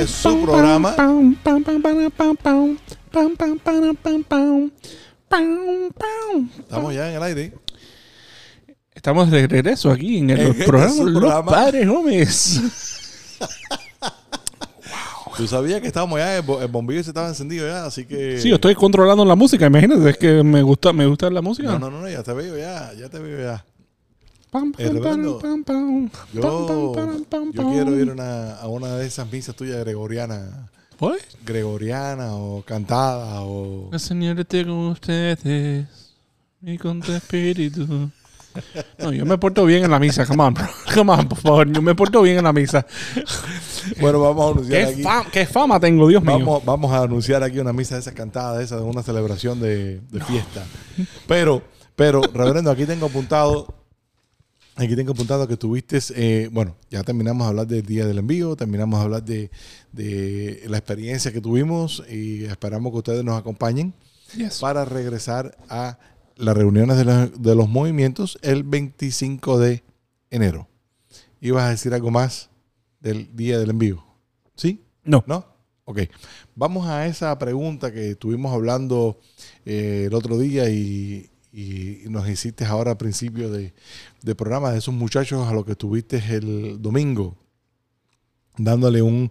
[0.00, 0.94] Este su programa.
[6.58, 7.52] Estamos ya en el aire.
[8.94, 11.50] Estamos de regreso aquí en el En este programa Los programa.
[11.52, 12.60] Padres Gómez.
[15.36, 18.40] Tú sabías que estábamos ya, el bo- el bombillo se estaba encendido ya, así que.
[18.40, 21.68] Sí, yo estoy controlando la música, imagínate, es que me gusta, me gusta la música.
[21.72, 23.62] No, no, no, no, ya te veo ya, ya te veo ya.
[24.50, 25.00] Pam, pam,
[25.40, 29.30] pam, pam, Yo, pam, pam, pam, yo quiero ir a una, a una de esas
[29.30, 30.70] misas tuyas gregorianas.
[30.98, 33.90] Pues, Gregoriana o cantada o.
[33.92, 35.86] el Señor esté con ustedes
[36.62, 38.10] y con tu espíritu.
[38.98, 40.66] No, yo me porto bien en la misa, come on, bro.
[40.94, 42.86] Come on, por favor, yo me porto bien en la misa.
[44.00, 45.02] Bueno, vamos a anunciar ¿Qué, aquí.
[45.02, 46.62] fama, qué fama tengo, Dios mío.
[46.64, 50.00] Vamos, a anunciar aquí una misa de esas cantadas, de esas, de una celebración de,
[50.00, 50.64] de fiesta.
[51.26, 51.62] Pero,
[51.94, 53.74] pero, reverendo, aquí tengo apuntado,
[54.76, 58.56] aquí tengo apuntado que tuviste, eh, bueno, ya terminamos de hablar del día del envío,
[58.56, 59.50] terminamos de hablar de,
[59.92, 63.94] de la experiencia que tuvimos y esperamos que ustedes nos acompañen
[64.36, 64.58] Yes.
[64.58, 65.98] para regresar a
[66.36, 69.84] las reuniones de los, de los movimientos el 25 de
[70.30, 70.68] enero.
[71.40, 72.50] ¿Ibas a decir algo más
[73.00, 74.04] del día del envío?
[74.56, 74.84] ¿Sí?
[75.04, 75.22] No.
[75.26, 75.46] ¿No?
[75.84, 76.00] Ok.
[76.56, 79.20] Vamos a esa pregunta que estuvimos hablando
[79.64, 83.72] eh, el otro día y, y nos hiciste ahora al principio de,
[84.22, 87.34] de programa de esos muchachos a los que estuviste el domingo,
[88.58, 89.30] dándole un,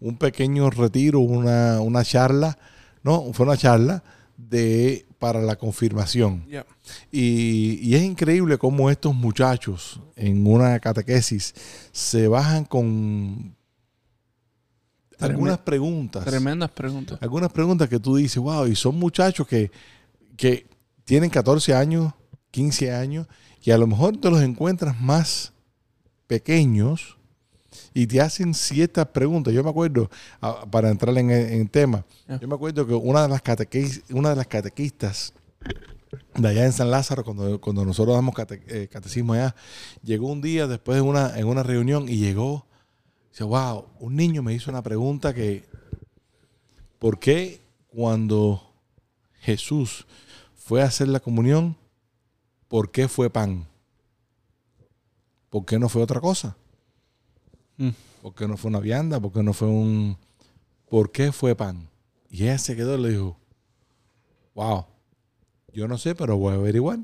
[0.00, 2.56] un pequeño retiro, una, una charla,
[3.02, 4.02] no, fue una charla
[4.38, 6.46] de para la confirmación.
[6.46, 6.64] Yeah.
[7.12, 11.54] Y, y es increíble cómo estos muchachos en una catequesis
[11.92, 13.54] se bajan con
[15.18, 16.24] algunas preguntas.
[16.24, 17.18] Tremendas preguntas.
[17.20, 19.70] Algunas preguntas que tú dices, wow, y son muchachos que,
[20.38, 20.66] que
[21.06, 22.12] tienen 14 años,
[22.50, 23.26] 15 años,
[23.62, 25.52] y a lo mejor te los encuentras más
[26.26, 27.16] pequeños
[27.94, 29.54] y te hacen ciertas preguntas.
[29.54, 30.10] Yo me acuerdo,
[30.42, 32.38] ah, para entrar en el tema, Ya.
[32.40, 35.32] yo me acuerdo que una de las, catequis- una de las catequistas
[36.34, 39.54] de allá en San Lázaro, cuando, cuando nosotros damos cate- eh, catecismo allá,
[40.02, 42.66] llegó un día después en una, en una reunión y llegó,
[43.30, 45.64] dice, wow, un niño me hizo una pregunta que,
[46.98, 48.62] ¿por qué cuando
[49.40, 50.06] Jesús
[50.66, 51.76] fue a hacer la comunión,
[52.66, 53.68] por qué fue pan?
[55.48, 56.56] ¿Por qué no fue otra cosa?
[57.76, 57.90] Mm.
[58.20, 59.20] ¿Por qué no fue una vianda?
[59.20, 60.18] ¿Por qué no fue un...
[60.88, 61.88] ¿Por qué fue pan?
[62.28, 63.38] Y ella se quedó y le dijo,
[64.56, 64.86] wow,
[65.72, 66.98] yo no sé, pero voy a averiguar.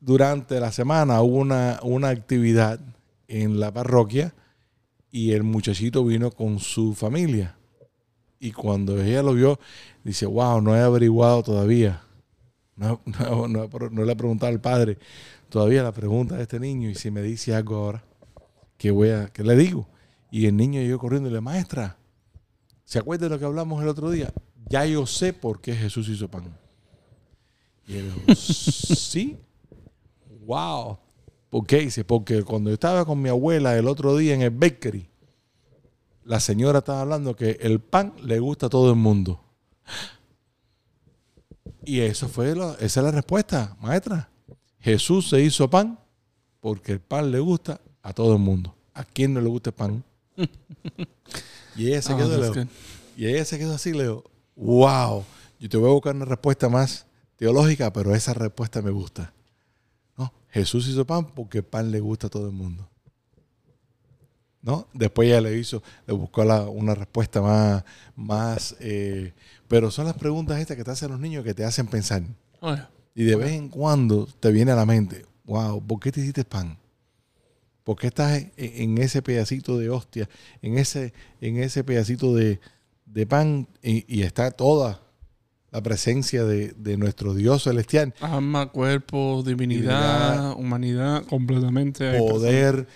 [0.00, 2.80] Durante la semana hubo una, una actividad
[3.28, 4.34] en la parroquia
[5.12, 7.55] y el muchachito vino con su familia.
[8.38, 9.58] Y cuando ella lo vio,
[10.04, 12.02] dice, wow, no he averiguado todavía.
[12.76, 13.00] No,
[13.46, 14.98] le he preguntado al padre
[15.48, 18.04] todavía la pregunta de este niño y si me dice algo ahora,
[18.76, 19.88] ¿qué, voy a, qué le digo?
[20.30, 21.96] Y el niño yo corriendo y le, maestra,
[22.84, 24.32] ¿se acuerda de lo que hablamos el otro día?
[24.68, 26.56] Ya yo sé por qué Jesús hizo pan.
[27.86, 29.38] Y él dijo, sí,
[30.44, 30.98] wow.
[31.48, 31.78] ¿Por qué?
[31.78, 35.08] Dice, porque cuando yo estaba con mi abuela el otro día en el bakery,
[36.26, 39.40] la señora estaba hablando que el pan le gusta a todo el mundo.
[41.84, 44.28] Y eso fue la- esa es la respuesta, maestra.
[44.80, 45.98] Jesús se hizo pan
[46.60, 48.74] porque el pan le gusta a todo el mundo.
[48.92, 50.04] ¿A quién no le gusta el pan?
[51.76, 52.66] y ella se Ah, quedó, Leo,
[53.16, 54.24] y ella se quedó así, Leo.
[54.56, 55.24] Wow.
[55.60, 59.32] Yo te voy a buscar una respuesta más teológica, pero esa respuesta me gusta.
[60.16, 62.88] No, Jesús hizo pan porque el pan le gusta a todo el mundo.
[64.66, 64.88] ¿No?
[64.92, 67.84] Después ella le hizo, le buscó la- una respuesta más,
[68.16, 69.32] más eh,
[69.68, 72.22] pero son las preguntas estas que te hacen los niños que te hacen pensar.
[72.60, 72.82] Oye,
[73.14, 76.44] Y de vez en cuando te viene a la mente, wow, ¿por qué te hiciste
[76.44, 76.76] pan?
[77.84, 80.28] ¿Por qué estás en, en ese pedacito de hostia,
[80.62, 82.58] en ese, en ese pedacito de,
[83.04, 85.00] de pan y, y está toda
[85.70, 88.12] la presencia de, de nuestro Dios celestial?
[88.20, 90.56] Alma, cuerpo, divinidad, Divinidad.
[90.56, 92.18] humanidad, completamente.
[92.18, 92.88] Poder,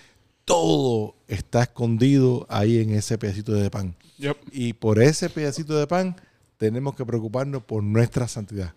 [0.51, 3.95] todo está escondido ahí en ese pedacito de pan.
[4.17, 4.37] Yep.
[4.51, 6.17] Y por ese pedacito de pan
[6.57, 8.73] tenemos que preocuparnos por nuestra santidad.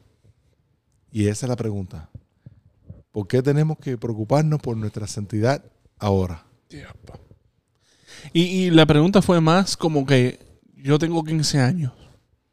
[1.10, 2.08] Y esa es la pregunta.
[3.10, 5.64] ¿Por qué tenemos que preocuparnos por nuestra santidad
[5.98, 6.44] ahora?
[6.68, 7.10] Yep.
[8.32, 10.38] Y, y la pregunta fue más como que
[10.76, 11.92] yo tengo 15 años.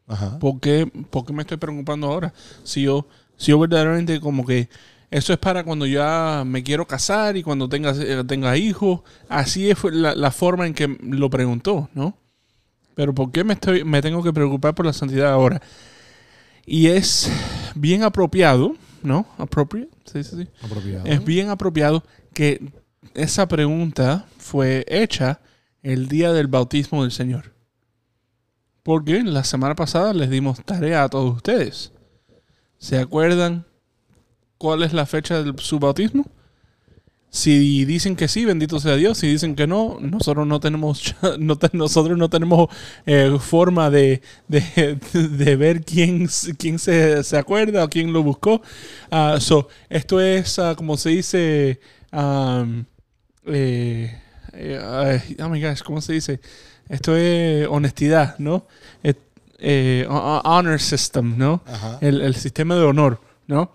[0.08, 0.40] Ajá.
[0.40, 2.34] ¿Por qué, por qué me estoy preocupando ahora?
[2.64, 3.08] Si yo,
[3.38, 4.68] si yo verdaderamente como que
[5.12, 9.02] eso es para cuando ya me quiero casar y cuando tenga, eh, tenga hijos.
[9.28, 12.17] Así es la, la forma en que lo preguntó, ¿no?
[12.95, 15.62] Pero ¿por qué me, estoy, me tengo que preocupar por la santidad ahora?
[16.65, 17.30] Y es
[17.76, 19.26] bien apropiado, ¿no?
[19.38, 20.47] Appropriate, sí, sí, sí.
[20.63, 21.06] Apropiado.
[21.06, 22.71] Es bien apropiado que
[23.13, 25.41] esa pregunta fue hecha
[25.84, 27.54] el día del bautismo del Señor.
[28.82, 31.91] Porque la semana pasada les dimos tarea a todos ustedes.
[32.78, 33.65] ¿Se acuerdan
[34.62, 36.26] cuál es la fecha de su bautismo?
[37.34, 39.17] Si dicen que sí, bendito sea Dios.
[39.17, 42.67] Si dicen que no, nosotros no tenemos, no te- nosotros no tenemos
[43.06, 48.62] eh, forma de, de, de ver quién, quién se, se acuerda o quién lo buscó.
[49.10, 51.80] Ah, so, esto es, ah, como se dice,
[52.12, 52.84] um,
[53.45, 54.21] eh,
[54.54, 56.41] eh, oh my gosh, ¿cómo se dice?
[56.89, 58.67] Esto es honestidad, ¿no?
[59.63, 61.63] Eh, ho- honor system, ¿no?
[62.02, 63.71] El, el sistema de honor, ¿no?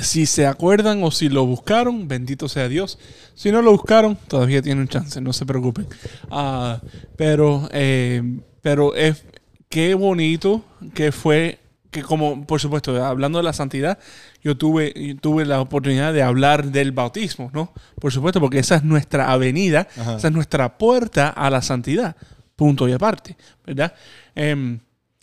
[0.00, 2.98] Si se acuerdan o si lo buscaron, bendito sea Dios.
[3.34, 5.86] Si no lo buscaron, todavía tienen chance, no se preocupen.
[6.30, 6.80] Ah,
[7.16, 9.24] pero, eh, pero es
[9.68, 14.00] qué bonito que fue que como, por supuesto, hablando de la santidad,
[14.42, 17.72] yo tuve, yo tuve la oportunidad de hablar del bautismo, ¿no?
[18.00, 20.16] Por supuesto, porque esa es nuestra avenida, Ajá.
[20.16, 22.16] esa es nuestra puerta a la santidad,
[22.56, 23.94] punto y aparte, ¿verdad?
[24.34, 24.80] Em,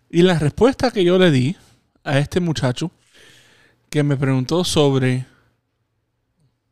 [0.10, 1.58] y la respuesta que yo le di
[2.06, 2.90] a este muchacho
[3.92, 5.28] que me preguntó sobre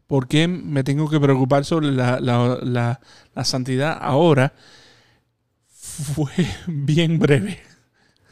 [0.08, 3.00] por qué me tengo que preocupar sobre la, la- la-
[3.36, 4.54] la santidad ahora
[5.68, 6.32] fue
[6.68, 7.60] bien breve.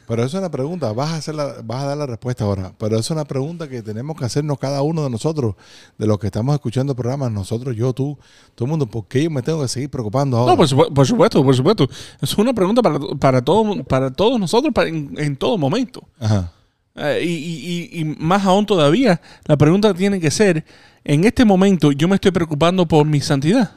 [0.06, 2.72] Pero eso es una pregunta, vas a, hacer la- vas a dar la respuesta ahora,
[2.78, 5.54] pero eso es una pregunta que tenemos que hacernos cada uno de nosotros,
[5.98, 8.18] de los que estamos escuchando el programa, nosotros, yo, tú,
[8.54, 10.52] todo el mundo, ¿por qué yo me tengo que seguir preocupando ahora?
[10.56, 11.86] No, por, por supuesto, por supuesto.
[12.22, 16.08] Es una pregunta para, para, todo, para todos nosotros para en, en todo momento.
[16.18, 16.52] Ajá.
[16.98, 20.64] Eh, y, y- y- más aún todavía, la pregunta tiene que ser,
[21.04, 23.72] en este momento yo me estoy preocupando por mi santidad.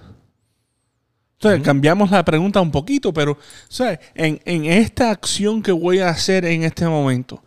[1.39, 5.97] O sea, cambiamos la pregunta un poquito, pero sea, en, en esta acción que voy
[5.99, 7.43] a hacer en este momento,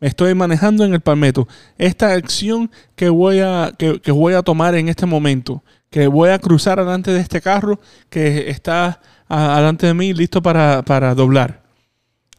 [0.00, 1.46] me estoy manejando en el palmeto,
[1.78, 6.30] esta acción que voy a, que, que voy a tomar en este momento, que voy
[6.30, 7.78] a cruzar delante de este carro
[8.10, 11.62] que está a- delante de mí listo para, para doblar.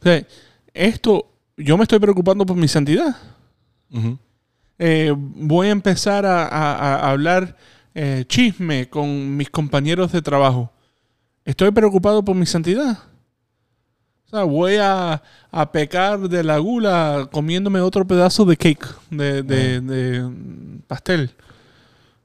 [0.00, 0.22] O sea,
[0.74, 1.26] esto,
[1.58, 3.16] yo me estoy preocupando por mi santidad.
[4.78, 7.56] Eh, voy a empezar a, a- a hablar
[7.94, 10.72] eh, chisme con mis compañeros de trabajo.
[11.44, 12.98] Estoy preocupado por mi santidad.
[14.26, 19.42] O sea, voy a, a pecar de la gula comiéndome otro pedazo de cake, de,
[19.42, 21.30] de- de, pastel.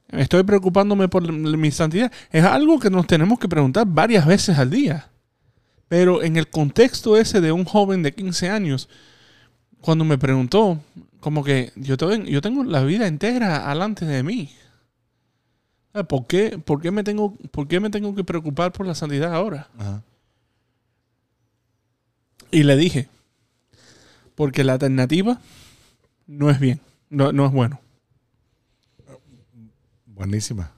[0.08, 2.12] Estoy preocupándome por mi santidad.
[2.30, 5.08] Es algo que nos tenemos que preguntar varias veces al día.
[5.88, 8.88] Pero en el contexto ese de un joven de 15 años,
[9.84, 10.80] cuando me preguntó,
[11.20, 14.50] como que yo tengo, yo tengo la vida entera alante de mí.
[15.92, 18.94] Ah, ¿Por qué, por, qué me tengo, ¿Por qué me tengo que preocupar por la
[18.94, 19.68] santidad ahora?
[19.78, 20.02] Ajá.
[22.50, 23.08] Y le dije,
[24.34, 25.38] porque la alternativa
[26.26, 27.78] no es bien, no, no es bueno.
[30.06, 30.72] Buenísima.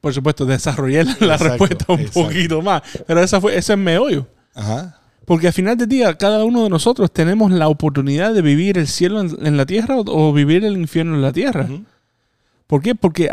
[0.00, 2.22] Por supuesto, desarrollé la, la Exacto, respuesta un exacto.
[2.22, 4.28] poquito más, pero esa fue, ese es meollo.
[4.54, 5.00] Ajá.
[5.28, 8.88] Porque al final del día, cada uno de nosotros tenemos la oportunidad de vivir el
[8.88, 11.68] cielo en, en la tierra o, o vivir el infierno en la tierra.
[12.66, 12.94] ¿Por qué?
[12.94, 13.30] Porque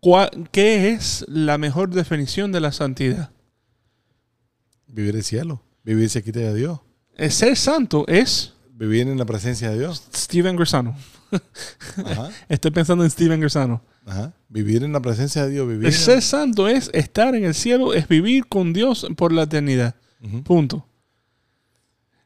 [0.00, 3.30] cua- ¿qué es la mejor definición de la santidad?
[4.86, 6.80] Vivir el cielo, vivir cerquita de Dios,
[7.16, 10.02] El ser santo es vivir en la presencia de Dios.
[10.14, 10.96] Steven Gersano.
[12.04, 12.30] Ajá.
[12.48, 13.82] Estoy pensando en Steven Gersano.
[14.04, 14.32] Ajá.
[14.48, 17.54] Vivir en la presencia de Dios, vivir El en- ser santo es estar en el
[17.54, 19.94] cielo, es vivir con Dios por la eternidad.
[20.44, 20.86] Punto.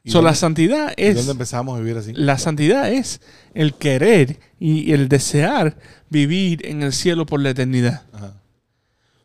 [0.03, 2.13] ¿Y So, la santidad es ¿Dónde empezamos a vivir así?
[2.13, 3.19] la santidad es
[3.53, 5.77] el querer y el desear
[6.09, 8.05] vivir en el cielo por la eternidad.
[8.13, 8.33] Ajá.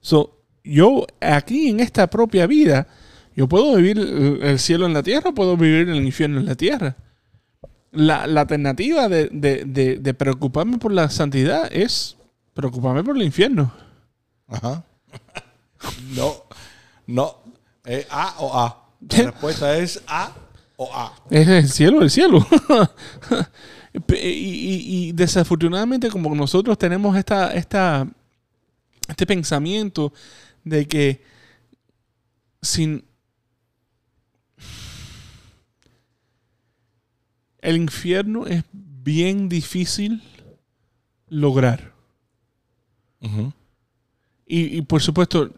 [0.01, 2.88] So, yo aquí en esta propia vida,
[3.36, 6.46] yo puedo vivir el, el cielo en la tierra, o puedo vivir el infierno en
[6.46, 6.96] la tierra.
[7.92, 12.16] La, la alternativa de, de- de- de preocuparme por la santidad es
[12.55, 13.72] preocuparme por el infierno.
[14.49, 14.84] Ajá.
[16.14, 16.34] No,
[17.07, 17.41] no.
[17.85, 18.89] Es A o A.
[19.11, 20.33] La respuesta es A
[20.76, 21.14] o A.
[21.30, 22.47] Es el cielo, el cielo.
[24.09, 28.09] Y, y- y desafortunadamente, como nosotros tenemos esta, esta,
[29.07, 30.14] este pensamiento
[30.64, 31.22] de que
[32.62, 33.05] sin
[37.61, 40.22] el infierno es bien difícil
[41.28, 41.93] lograr.
[44.47, 45.51] Y por supuesto,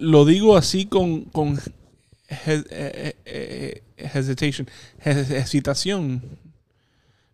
[0.00, 1.58] lo digo así con, con
[2.28, 3.82] he- eh, eh, eh,
[4.14, 4.66] hesitation,
[5.04, 6.22] hes- hesitación.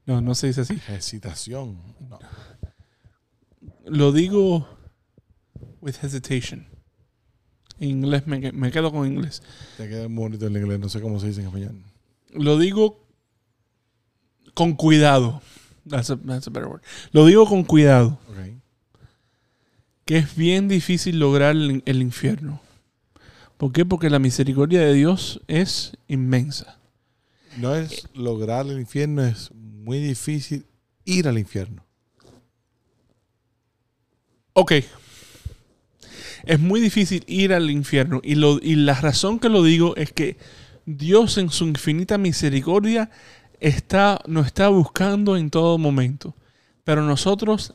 [0.05, 0.79] No, no se dice así.
[0.89, 1.79] Hesitación.
[2.09, 2.19] No.
[3.87, 4.69] Lo digo
[5.81, 6.67] with hesitation.
[7.79, 9.43] En inglés me, me quedo con inglés.
[9.77, 11.83] Te queda muy bonito el inglés, no sé cómo se dice en español.
[12.31, 13.07] Lo digo
[14.55, 15.43] con cuidado.
[15.89, 16.83] That's a, that's a better word.
[17.13, 18.19] Lo digo con cuidado.
[18.29, 18.39] Ok.
[20.07, 22.63] Que es bien difícil lograr el, el infierno.
[23.59, 23.85] ¿Por qué?
[23.85, 26.79] Porque la misericordia de Dios es inmensa.
[27.59, 30.67] No es lograr el infierno, es muy difícil
[31.05, 31.85] ir al infierno.
[34.53, 34.73] Ok.
[36.45, 38.21] Es muy difícil ir al infierno.
[38.23, 40.37] Y, lo, y la razón que lo digo es que
[40.87, 43.11] Dios en su infinita misericordia
[43.61, 46.35] está, nos está buscando en todo momento.
[46.85, 47.75] Pero nosotros,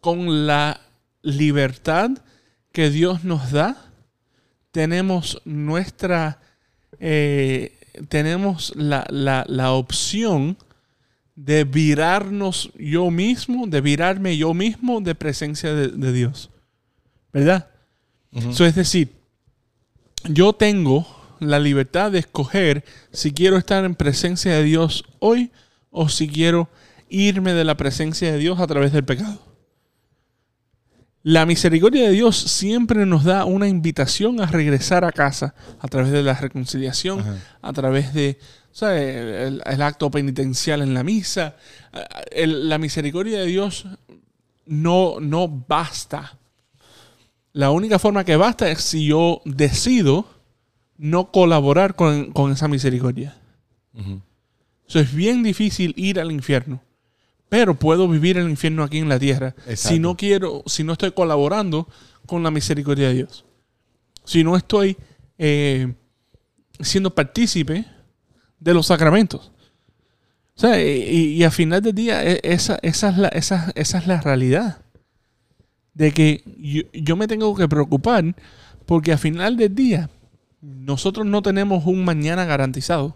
[0.00, 0.80] con la
[1.22, 2.10] libertad
[2.72, 3.76] que Dios nos da,
[4.70, 6.40] tenemos nuestra.
[7.00, 10.56] eh, tenemos la, la- la opción
[11.36, 16.50] de virarnos yo mismo, de virarme yo mismo de presencia de, de Dios.
[17.32, 17.68] ¿Verdad?
[18.32, 19.10] Eso es decir,
[20.24, 21.06] yo tengo
[21.40, 25.50] la libertad de escoger si quiero estar en presencia de Dios hoy
[25.90, 26.68] o si quiero
[27.10, 29.38] irme de la presencia de Dios a través del pecado.
[31.24, 36.10] La misericordia de Dios siempre nos da una invitación a regresar a casa a través
[36.10, 37.36] de la reconciliación, Ajá.
[37.62, 38.38] a través de.
[38.80, 41.56] El, el acto penitencial en la misa.
[42.30, 43.84] El- la misericordia de Dios
[44.66, 46.38] no, no basta.
[47.52, 50.26] La única forma que basta es si yo decido
[50.96, 53.36] no colaborar con, con esa misericordia.
[54.88, 56.80] Eso es bien difícil ir al infierno.
[57.52, 59.76] Pero puedo vivir el infierno aquí en la tierra Exacto.
[59.90, 61.86] si no quiero, si no estoy colaborando
[62.24, 63.44] con la misericordia de Dios.
[64.24, 64.96] Si no estoy
[65.36, 65.92] eh,
[66.80, 67.84] siendo partícipe
[68.58, 69.52] de los sacramentos.
[70.56, 73.98] O sea, y, y al final del día, e- esa, esa, es, la, esa, esa
[73.98, 74.80] es la realidad.
[75.92, 78.34] De que yo, yo me tengo que preocupar
[78.86, 80.08] porque al final del día
[80.62, 83.14] nosotros no tenemos un mañana garantizado.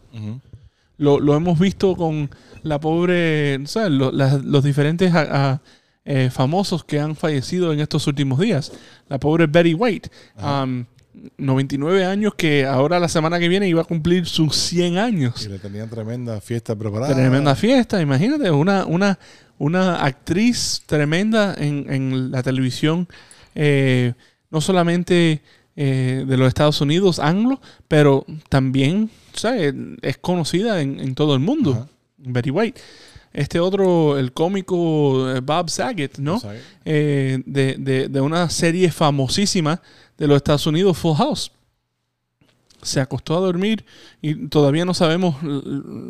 [0.99, 2.31] Lo, lo hemos visto con
[2.63, 3.91] la pobre, ¿sabes?
[3.91, 5.61] Lo- los diferentes a- a,
[6.05, 8.73] eh, famosos que han fallecido en estos últimos días.
[9.09, 10.11] La pobre Betty White,
[10.43, 10.85] um,
[11.39, 15.47] 99 años, que ahora la semana que viene iba a cumplir sus 100 Y años.
[15.49, 17.15] le tenían tremenda fiesta preparada.
[17.15, 19.19] Tremenda fiesta, imagínate, una, una,
[19.59, 23.09] una actriz tremenda en, en la televisión,
[23.55, 24.13] eh,
[24.51, 25.43] no solamente
[25.75, 29.75] eh, de los Estados Unidos, anglo, pero también ¿sabes?
[30.03, 31.73] es conocida en, en todo el mundo.
[31.73, 31.89] Ajá.
[32.19, 32.81] Betty White.
[33.33, 36.41] Este otro, el cómico eh, Bob Saget, ¿no?
[36.85, 39.83] Eh, de, de- de una serie famosísima
[40.17, 41.53] de los Estados Unidos, Full House.
[42.83, 43.85] Se acostó a dormir
[44.23, 45.37] y todavía no sabemos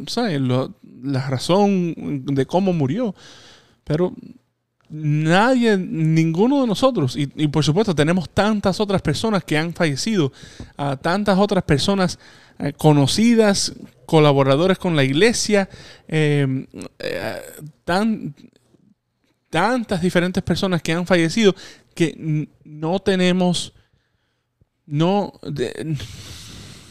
[0.07, 0.41] ¿sabes?
[0.41, 1.95] Lo- la razón
[2.27, 3.15] de cómo murió.
[3.83, 4.13] Pero
[4.89, 10.33] nadie, ninguno de nosotros, y, y por supuesto tenemos tantas otras personas que han fallecido,
[10.77, 12.19] a tantas otras personas
[12.59, 13.75] eh, conocidas,
[14.07, 15.69] colaboradores con la iglesia,
[16.09, 16.67] eh,
[16.99, 17.41] eh,
[17.85, 18.35] tan,
[19.51, 21.55] tantas diferentes personas que han fallecido
[21.95, 23.73] que no tenemos,
[24.85, 25.97] no, de-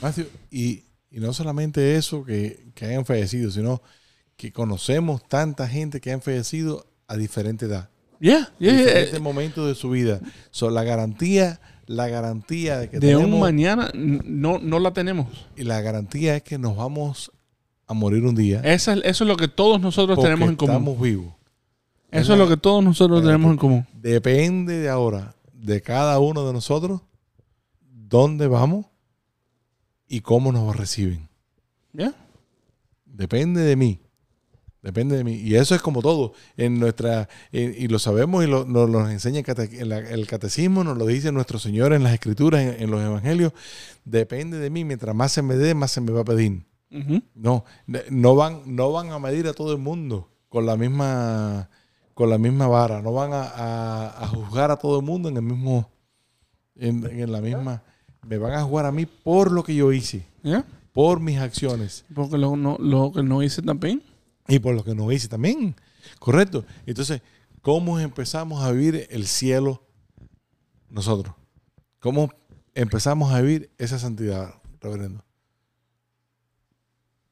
[0.02, 3.82] Matthew, y, y no solamente eso que, que hayan fallecido, sino
[4.36, 7.90] que conocemos tanta gente que han fallecido a diferente edad.
[8.20, 10.20] yeah, yeah, yeah, diferentes momentos de su vida.
[10.52, 14.92] So, la garantía, la garantía de que de un tenemos, mañana n- no, no la
[14.94, 15.28] tenemos.
[15.56, 17.32] y la garantía es que nos vamos
[17.88, 18.62] a morir un día.
[18.62, 20.76] Esa es- eso es lo que todos nosotros tenemos en común.
[20.76, 21.34] Estamos vivos.
[22.12, 23.88] Eso es lo que todos nosotros tenemos en común.
[23.94, 27.02] Depende de ahora, de cada uno de nosotros,
[27.82, 28.86] dónde vamos
[30.08, 31.28] y cómo nos reciben.
[31.94, 32.14] ¿Ya?
[33.06, 34.00] Depende de mí.
[34.86, 35.34] Depende de mí.
[35.34, 36.34] Y eso es como todo.
[36.58, 39.98] En nuestra, en- y lo sabemos y lo, nos, nos enseña el, cate- en la-
[39.98, 43.52] el catecismo, nos lo dice nuestro Señor en las escrituras, en, en los evangelios.
[44.06, 44.86] Depende de mí.
[44.86, 46.64] Mientras más se me dé, más se me va a pedir.
[47.34, 47.66] No,
[48.12, 51.68] no van, no van a medir a todo el mundo con la misma,
[52.14, 53.02] con la misma vara.
[53.02, 55.90] No van a, a- a juzgar a todo el mundo en el mismo,
[56.76, 57.82] en, en la misma.
[58.28, 60.26] Me van a juzgar a mí por lo que yo hice,
[60.94, 64.04] por mis acciones Porque lo, no, lo que no hice también.
[64.48, 65.76] Y por lo que no hice también.
[66.20, 66.66] Correcto.
[66.86, 67.22] Entonces,
[67.62, 69.84] ¿cómo empezamos a vivir el cielo
[70.90, 71.36] nosotros?
[72.00, 72.32] ¿Cómo
[72.74, 75.24] empezamos a vivir esa santidad, reverendo?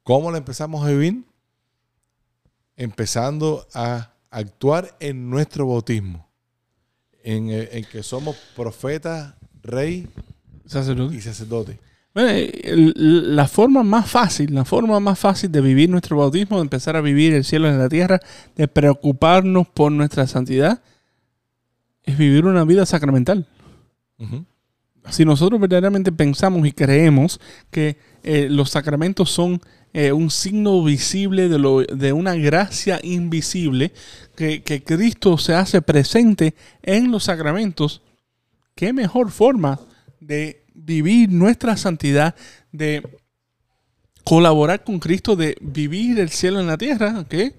[0.04, 1.24] ¿Cómo la empezamos a vivir?
[2.76, 6.28] Empezando a actuar en nuestro bautismo,
[7.24, 10.10] en, en que somos profeta, rey
[10.66, 11.16] Sacerdote.
[11.16, 11.80] y sacerdote.
[12.14, 16.58] Bueno, eh, el- la forma más fácil, la forma más fácil de vivir nuestro bautismo,
[16.58, 18.20] de empezar a vivir el cielo en la tierra,
[18.56, 20.82] de preocuparnos por nuestra santidad,
[22.04, 23.48] es vivir una vida sacramental.
[25.10, 27.40] Si nosotros verdaderamente pensamos y creemos
[27.72, 29.60] que eh, los sacramentos son
[29.92, 33.92] eh, un signo visible de, lo, de una gracia invisible,
[34.36, 38.02] que, que Cristo se hace presente en los sacramentos,
[38.76, 39.80] qué mejor forma
[40.20, 42.36] de vivir nuestra santidad,
[42.72, 43.20] de
[44.24, 47.56] colaborar con Cristo, de vivir el cielo en la tierra, que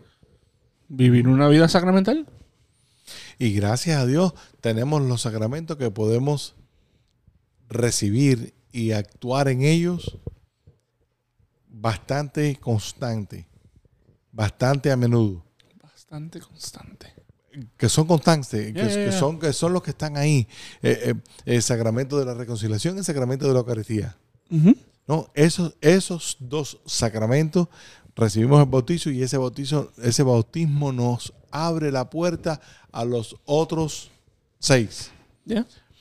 [0.88, 2.26] vivir una vida sacramental.
[3.38, 6.54] Y gracias a Dios tenemos los sacramentos que podemos
[7.68, 10.18] recibir y actuar en ellos
[11.68, 13.46] bastante constante,
[14.32, 15.44] bastante a menudo.
[15.82, 17.13] Bastante constante.
[17.76, 20.46] Que son constantes, que, son, que son los que están ahí.
[20.82, 21.14] Eh, eh,
[21.46, 24.16] el sacramento de la reconciliación, el sacramento de la Eucaristía.
[25.07, 25.30] ¿no?
[25.34, 27.68] Esos, esos dos sacramentos
[28.14, 32.61] recibimos el bautizo y ese bautizo, ese bautismo nos abre la puerta
[32.92, 34.11] a los otros
[34.59, 35.11] seis.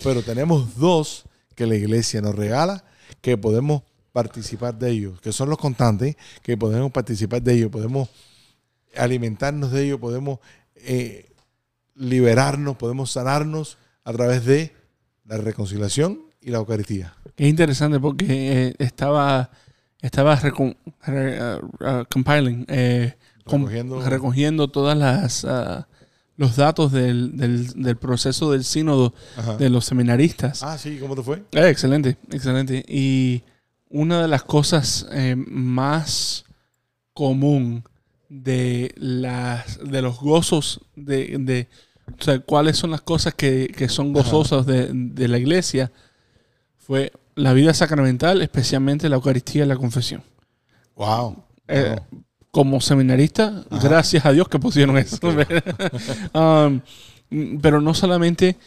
[0.04, 1.26] Pero tenemos dos
[1.56, 2.84] que la iglesia nos regala
[3.22, 8.10] que podemos participar de ellos, que son los constantes, que podemos participar de ellos, podemos
[8.96, 10.40] alimentarnos de ellos, podemos
[10.76, 11.33] eh,
[11.96, 14.74] liberarnos, podemos sanarnos a través de
[15.26, 17.14] la reconciliación y la Eucaristía.
[17.38, 18.26] Es interesante porque
[18.70, 19.50] eh, estaba,
[20.02, 23.16] estaba re- uh, uh, compiling, eh,
[23.46, 25.88] com- Recogiendo- recogiendo todas las ah,
[26.36, 29.56] los datos del, del- del proceso del sínodo Ajá.
[29.58, 30.64] de los seminaristas.
[30.64, 31.44] Ah, sí, ¿cómo te fue?
[31.52, 32.84] Eh, excelente, excelente.
[32.88, 33.44] Y
[33.90, 36.44] una de las cosas eh, más
[37.14, 37.84] común
[38.42, 41.68] de las de los gozos de, de-
[42.20, 45.92] o sea, cuáles son las cosas que, que son gozosas de, de la iglesia
[46.78, 50.22] fue la vida sacramental, especialmente la Eucaristía y la confesión.
[50.96, 51.44] Wow.
[51.68, 51.96] Eh,
[52.52, 55.18] como seminarista, gracias a Dios que pusieron eso.
[56.34, 56.82] Um,
[57.62, 58.58] pero no solamente,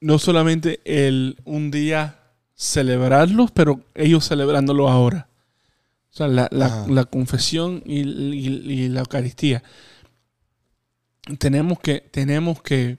[0.00, 2.18] no solamente el un día
[2.54, 5.28] celebrarlos, pero ellos celebrándolo ahora.
[6.18, 6.86] Sea, la, la- Ajá.
[6.88, 9.62] la confesión y, y- y la Eucaristía.
[11.38, 12.98] Tenemos que, tenemos que,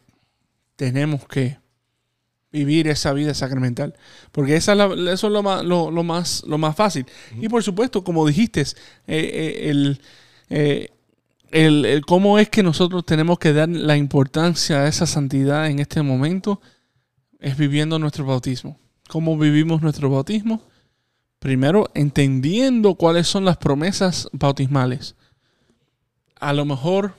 [0.75, 1.57] tenemos que
[2.51, 3.95] vivir esa vida sacramental.
[4.31, 7.05] Porque esa es la- eso es lo más, lo, lo más, lo más fácil.
[7.39, 8.65] Y por supuesto, como dijiste, eh,
[9.07, 10.01] eh, el,
[10.49, 10.89] eh,
[11.51, 15.79] el- el cómo es que nosotros tenemos que dar la importancia a esa santidad en
[15.79, 16.61] este momento
[17.39, 18.77] es viviendo nuestro bautismo.
[19.07, 20.61] ¿Cómo vivimos nuestro bautismo?
[21.39, 25.15] Primero, entendiendo cuáles son las promesas bautismales.
[26.39, 27.13] A lo mejor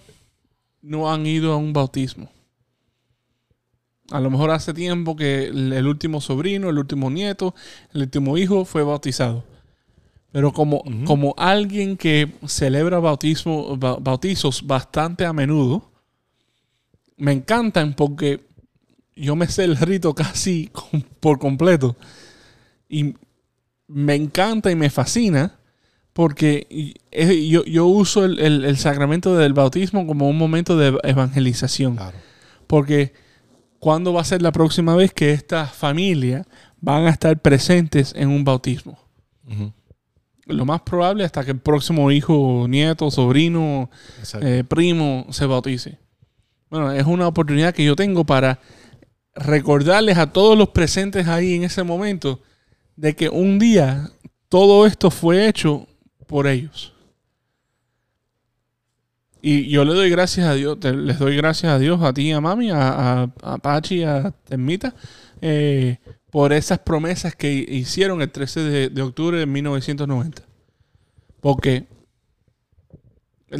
[0.83, 2.31] no han ido a un bautismo.
[4.11, 7.55] A lo mejor hace tiempo que el último sobrino, el último nieto,
[7.95, 9.45] el último hijo fue bautizado.
[10.33, 15.91] Pero como, como alguien que celebra bautismo, bautizos bastante a menudo,
[17.17, 18.47] me encantan porque
[19.17, 20.71] yo me sé el rito casi
[21.21, 21.97] por completo.
[22.89, 23.15] Y
[23.93, 25.59] me encanta y me fascina
[26.13, 26.95] porque
[27.49, 31.97] yo, yo uso el, el- el sacramento del bautismo como un momento de evangelización.
[31.97, 32.17] Claro.
[32.67, 33.13] Porque
[33.79, 36.47] ¿cuándo va a ser la próxima vez que esta familia
[36.81, 38.99] van a estar presentes en un bautismo?
[40.47, 43.91] Lo más probable hasta que el próximo hijo, nieto, sobrino,
[44.41, 45.99] eh, primo se bautice.
[46.71, 48.61] Bueno, es una oportunidad que yo tengo para
[49.35, 52.41] recordarles a todos los presentes ahí en ese momento
[53.01, 54.11] de que un día
[54.51, 55.87] todo esto fue hecho
[56.27, 56.93] por ellos.
[59.41, 62.31] Y yo le doy gracias a Dios, te- les doy gracias a Dios, a ti,
[62.31, 64.95] a mami, a, a, a Pachi, a Termita,
[65.41, 65.97] eh,
[66.31, 70.43] por esas promesas que hicieron el 13 de, de octubre de 1990.
[71.41, 71.87] Porque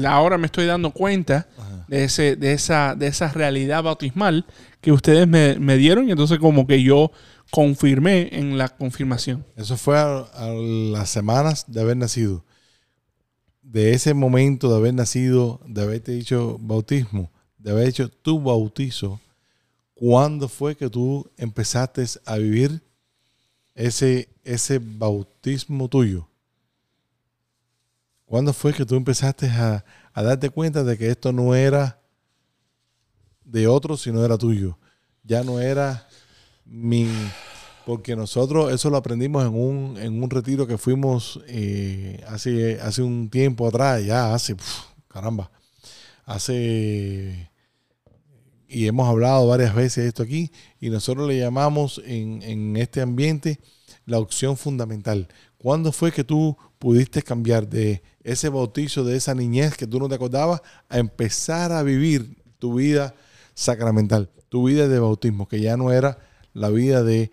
[0.07, 1.49] ahora me estoy dando cuenta
[1.89, 4.45] de, ese, de, esa, de esa realidad bautismal
[4.83, 7.11] que ustedes me, me dieron y entonces como que yo
[7.51, 9.45] confirmé en la confirmación.
[9.57, 12.45] Eso fue a, las semanas de haber nacido.
[13.63, 19.21] De ese momento de haber nacido, de haberte dicho bautismo, de haber hecho tu bautizo,
[19.95, 22.83] ¿cuándo fue que tú empezaste a vivir
[23.75, 26.27] ese, ese bautismo tuyo?
[28.25, 32.01] ¿Cuándo fue que tú empezaste a, a darte cuenta de que esto no era
[33.45, 34.79] de otro, sino era tuyo?
[35.25, 36.09] Ya no era
[36.71, 37.07] mi...
[37.85, 43.03] Porque nosotros eso lo aprendimos en un, en un retiro que fuimos eh, hace, hace
[43.03, 44.55] un tiempo atrás, ya hace,
[45.09, 45.51] caramba,
[46.25, 47.51] hace
[48.69, 53.01] y hemos hablado varias veces de esto aquí, y nosotros le llamamos en, en este
[53.01, 53.59] ambiente
[54.07, 55.27] la opción fundamental.
[55.59, 60.09] ¿Cuándo fue que tú pudiste cambiar de ese bautizo, de esa niñez que tú no
[60.09, 63.15] te acordabas, a empezar a vivir tu vida
[63.55, 67.31] sacramental, tu vida de bautismo, que ya no era la vida de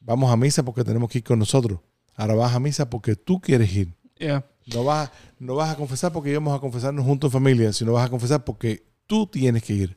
[0.00, 1.80] vamos a misa porque tenemos que ir con nosotros.
[2.14, 3.94] Ahora vas a misa porque tú quieres ir.
[4.18, 4.44] Yeah.
[4.72, 8.06] No vas, no vas a confesar porque íbamos a confesarnos juntos en familia, sino vas
[8.06, 9.96] a confesar porque tú tienes que ir.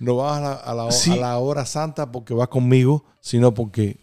[0.00, 1.12] No vas a la, a la- Sí.
[1.12, 4.00] a la hora santa porque vas conmigo, sino porque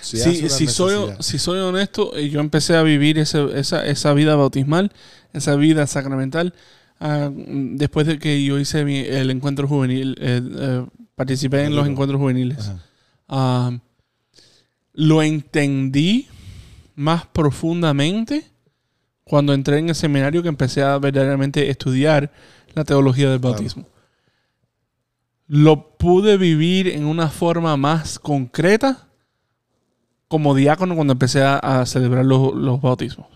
[0.00, 4.34] Si, si soy, si soy honesto, eh, yo empecé a vivir ese- esa, esa vida
[4.36, 4.92] bautismal,
[5.32, 6.54] esa vida sacramental,
[7.00, 11.86] ah, después de que yo hice mi- el encuentro juvenil, eh, eh, participé en los
[11.88, 12.58] encuentros juveniles.
[12.58, 12.82] Ajá.
[13.28, 13.72] Ah,
[14.92, 16.28] lo entendí
[16.94, 18.46] más profundamente
[19.24, 22.32] cuando entré en el seminario que empecé a verdaderamente estudiar
[22.74, 23.54] la teología del Claro.
[23.54, 23.86] bautismo.
[25.48, 29.08] Lo pude vivir en una forma más concreta
[30.28, 33.28] como diácono cuando empecé a, a celebrar los, los bautismos.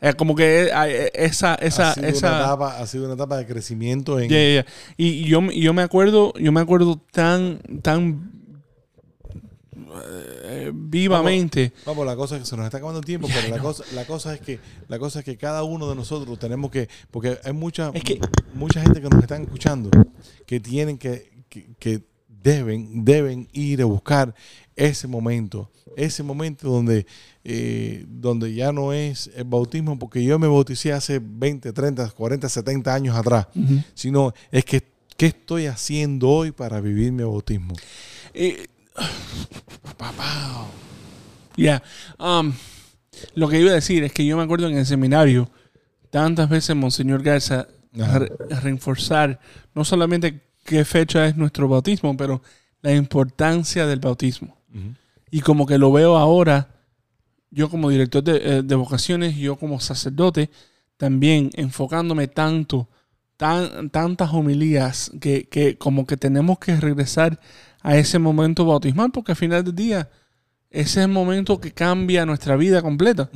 [0.00, 3.14] Es como que eh, eh, esa, esa, ha, sido esa, una etapa, ha sido una
[3.14, 4.66] etapa de crecimiento en ya.
[4.96, 8.30] Y yo, yo me acuerdo, yo me acuerdo tan, tan
[10.44, 11.72] eh, vivamente.
[11.84, 14.04] Vamos, la cosa es que se nos está acabando el tiempo, pero la cosa, la
[14.04, 17.52] cosa es que la cosa es que cada uno de nosotros tenemos que, porque hay
[17.52, 18.20] mucha, Es que-
[18.54, 19.90] mucha gente que nos están escuchando
[20.46, 22.02] que tienen que, que, que
[22.42, 24.34] deben, deben ir a buscar
[24.74, 27.06] ese momento, ese momento donde,
[27.44, 32.48] eh, donde ya no es el bautismo, porque yo me bauticé hace 20, 30, 40,
[32.48, 33.46] 70 años atrás,
[33.94, 34.82] sino es que
[35.16, 37.74] ¿qué estoy haciendo hoy para vivir mi bautismo?
[38.34, 38.66] Eh,
[41.56, 41.82] Ya.
[42.18, 42.52] um,
[43.34, 45.48] lo que iba a decir es que yo me acuerdo en el seminario,
[46.10, 48.30] tantas veces Monseñor Garza re-
[48.60, 49.40] reforzar
[49.74, 52.42] no solamente qué fecha es nuestro bautismo, pero
[52.82, 54.56] la importancia del bautismo.
[55.30, 56.68] Y como que lo veo ahora,
[57.50, 60.50] yo como director de, eh, de vocaciones, yo como sacerdote,
[60.98, 62.88] también enfocándome tanto,
[63.36, 67.40] tan, tantas homilías, que, que como que tenemos que regresar
[67.80, 70.10] a ese momento bautismal, porque al final del día,
[70.70, 73.30] ese es el momento que cambia nuestra vida completa.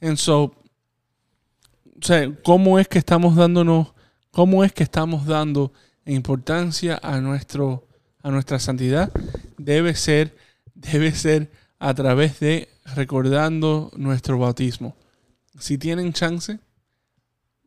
[0.00, 3.92] And so, o sea, ¿cómo es que estamos dándonos,
[4.30, 5.72] cómo es que estamos dando
[6.06, 7.86] importancia a nuestro,
[8.22, 9.12] a nuestra santidad?
[9.58, 10.36] Debe ser,
[10.74, 14.96] debe ser a través de recordando nuestro bautismo.
[15.58, 16.58] Si tienen chance,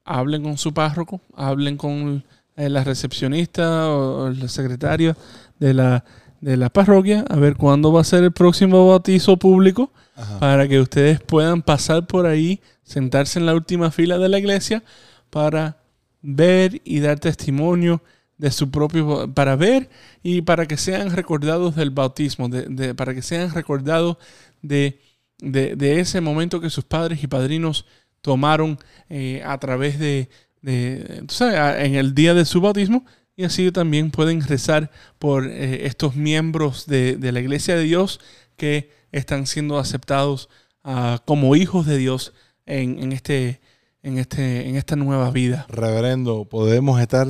[0.03, 2.23] hablen con su párroco, hablen con
[2.55, 5.15] la recepcionista o la secretaria
[5.59, 6.03] de la,
[6.41, 10.39] de la parroquia, a ver cuándo va a ser el próximo bautizo público Ajá.
[10.39, 14.83] para que ustedes puedan pasar por ahí, sentarse en la última fila de la iglesia
[15.29, 15.77] para
[16.21, 18.01] ver y dar testimonio
[18.37, 19.89] de su propio, para ver
[20.23, 24.17] y para que sean recordados del bautismo, de, para que sean recordados
[24.61, 24.99] de,
[25.39, 27.85] de- ese momento que sus padres y padrinos
[28.21, 28.77] tomaron
[29.09, 30.29] eh, a través de,
[30.63, 36.85] en el día de su bautismo y así también pueden rezar por eh, estos miembros
[36.87, 38.19] de, de la iglesia de Dios
[38.55, 40.49] que están siendo aceptados
[40.83, 42.33] ah, como hijos de Dios
[42.65, 43.61] en, en este,
[44.03, 45.65] en, este, en esta nueva vida.
[45.69, 47.27] Reverendo, podemos estar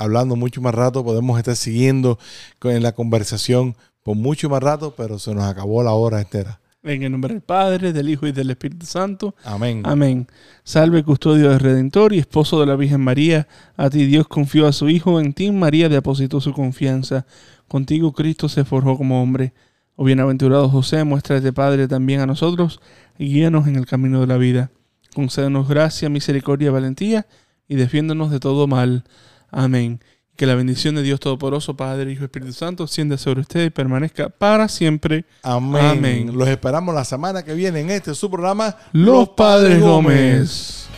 [0.00, 2.18] hablando mucho más rato, podemos estar siguiendo
[2.58, 6.58] con la conversación por mucho más rato, pero se nos acabó la hora entera.
[6.82, 9.34] En el nombre del Padre, del Hijo y del Espíritu Santo.
[9.44, 9.82] Amén.
[9.84, 10.26] Amén.
[10.64, 13.46] Salve custodio del Redentor y esposo de la Virgen María.
[13.76, 17.26] A ti Dios confió a su Hijo, en ti María depositó su confianza.
[17.68, 19.52] Contigo Cristo se forjó como hombre.
[19.96, 22.80] Oh bienaventurado José, muéstrate Padre también a nosotros
[23.18, 24.70] y guíanos en el camino de la vida.
[25.14, 27.26] Concédenos gracia, misericordia, valentía
[27.68, 29.04] y defiéndonos de todo mal.
[29.50, 30.00] Amén.
[30.36, 33.70] Que la bendición de Dios Todopoderoso, Padre, Hijo y Espíritu Santo, descienda sobre usted y
[33.70, 35.24] permanezca para siempre.
[35.42, 35.84] Amén.
[35.84, 36.38] Amén.
[36.38, 40.89] Los esperamos la semana que viene en este su programa Los Padres Gómez.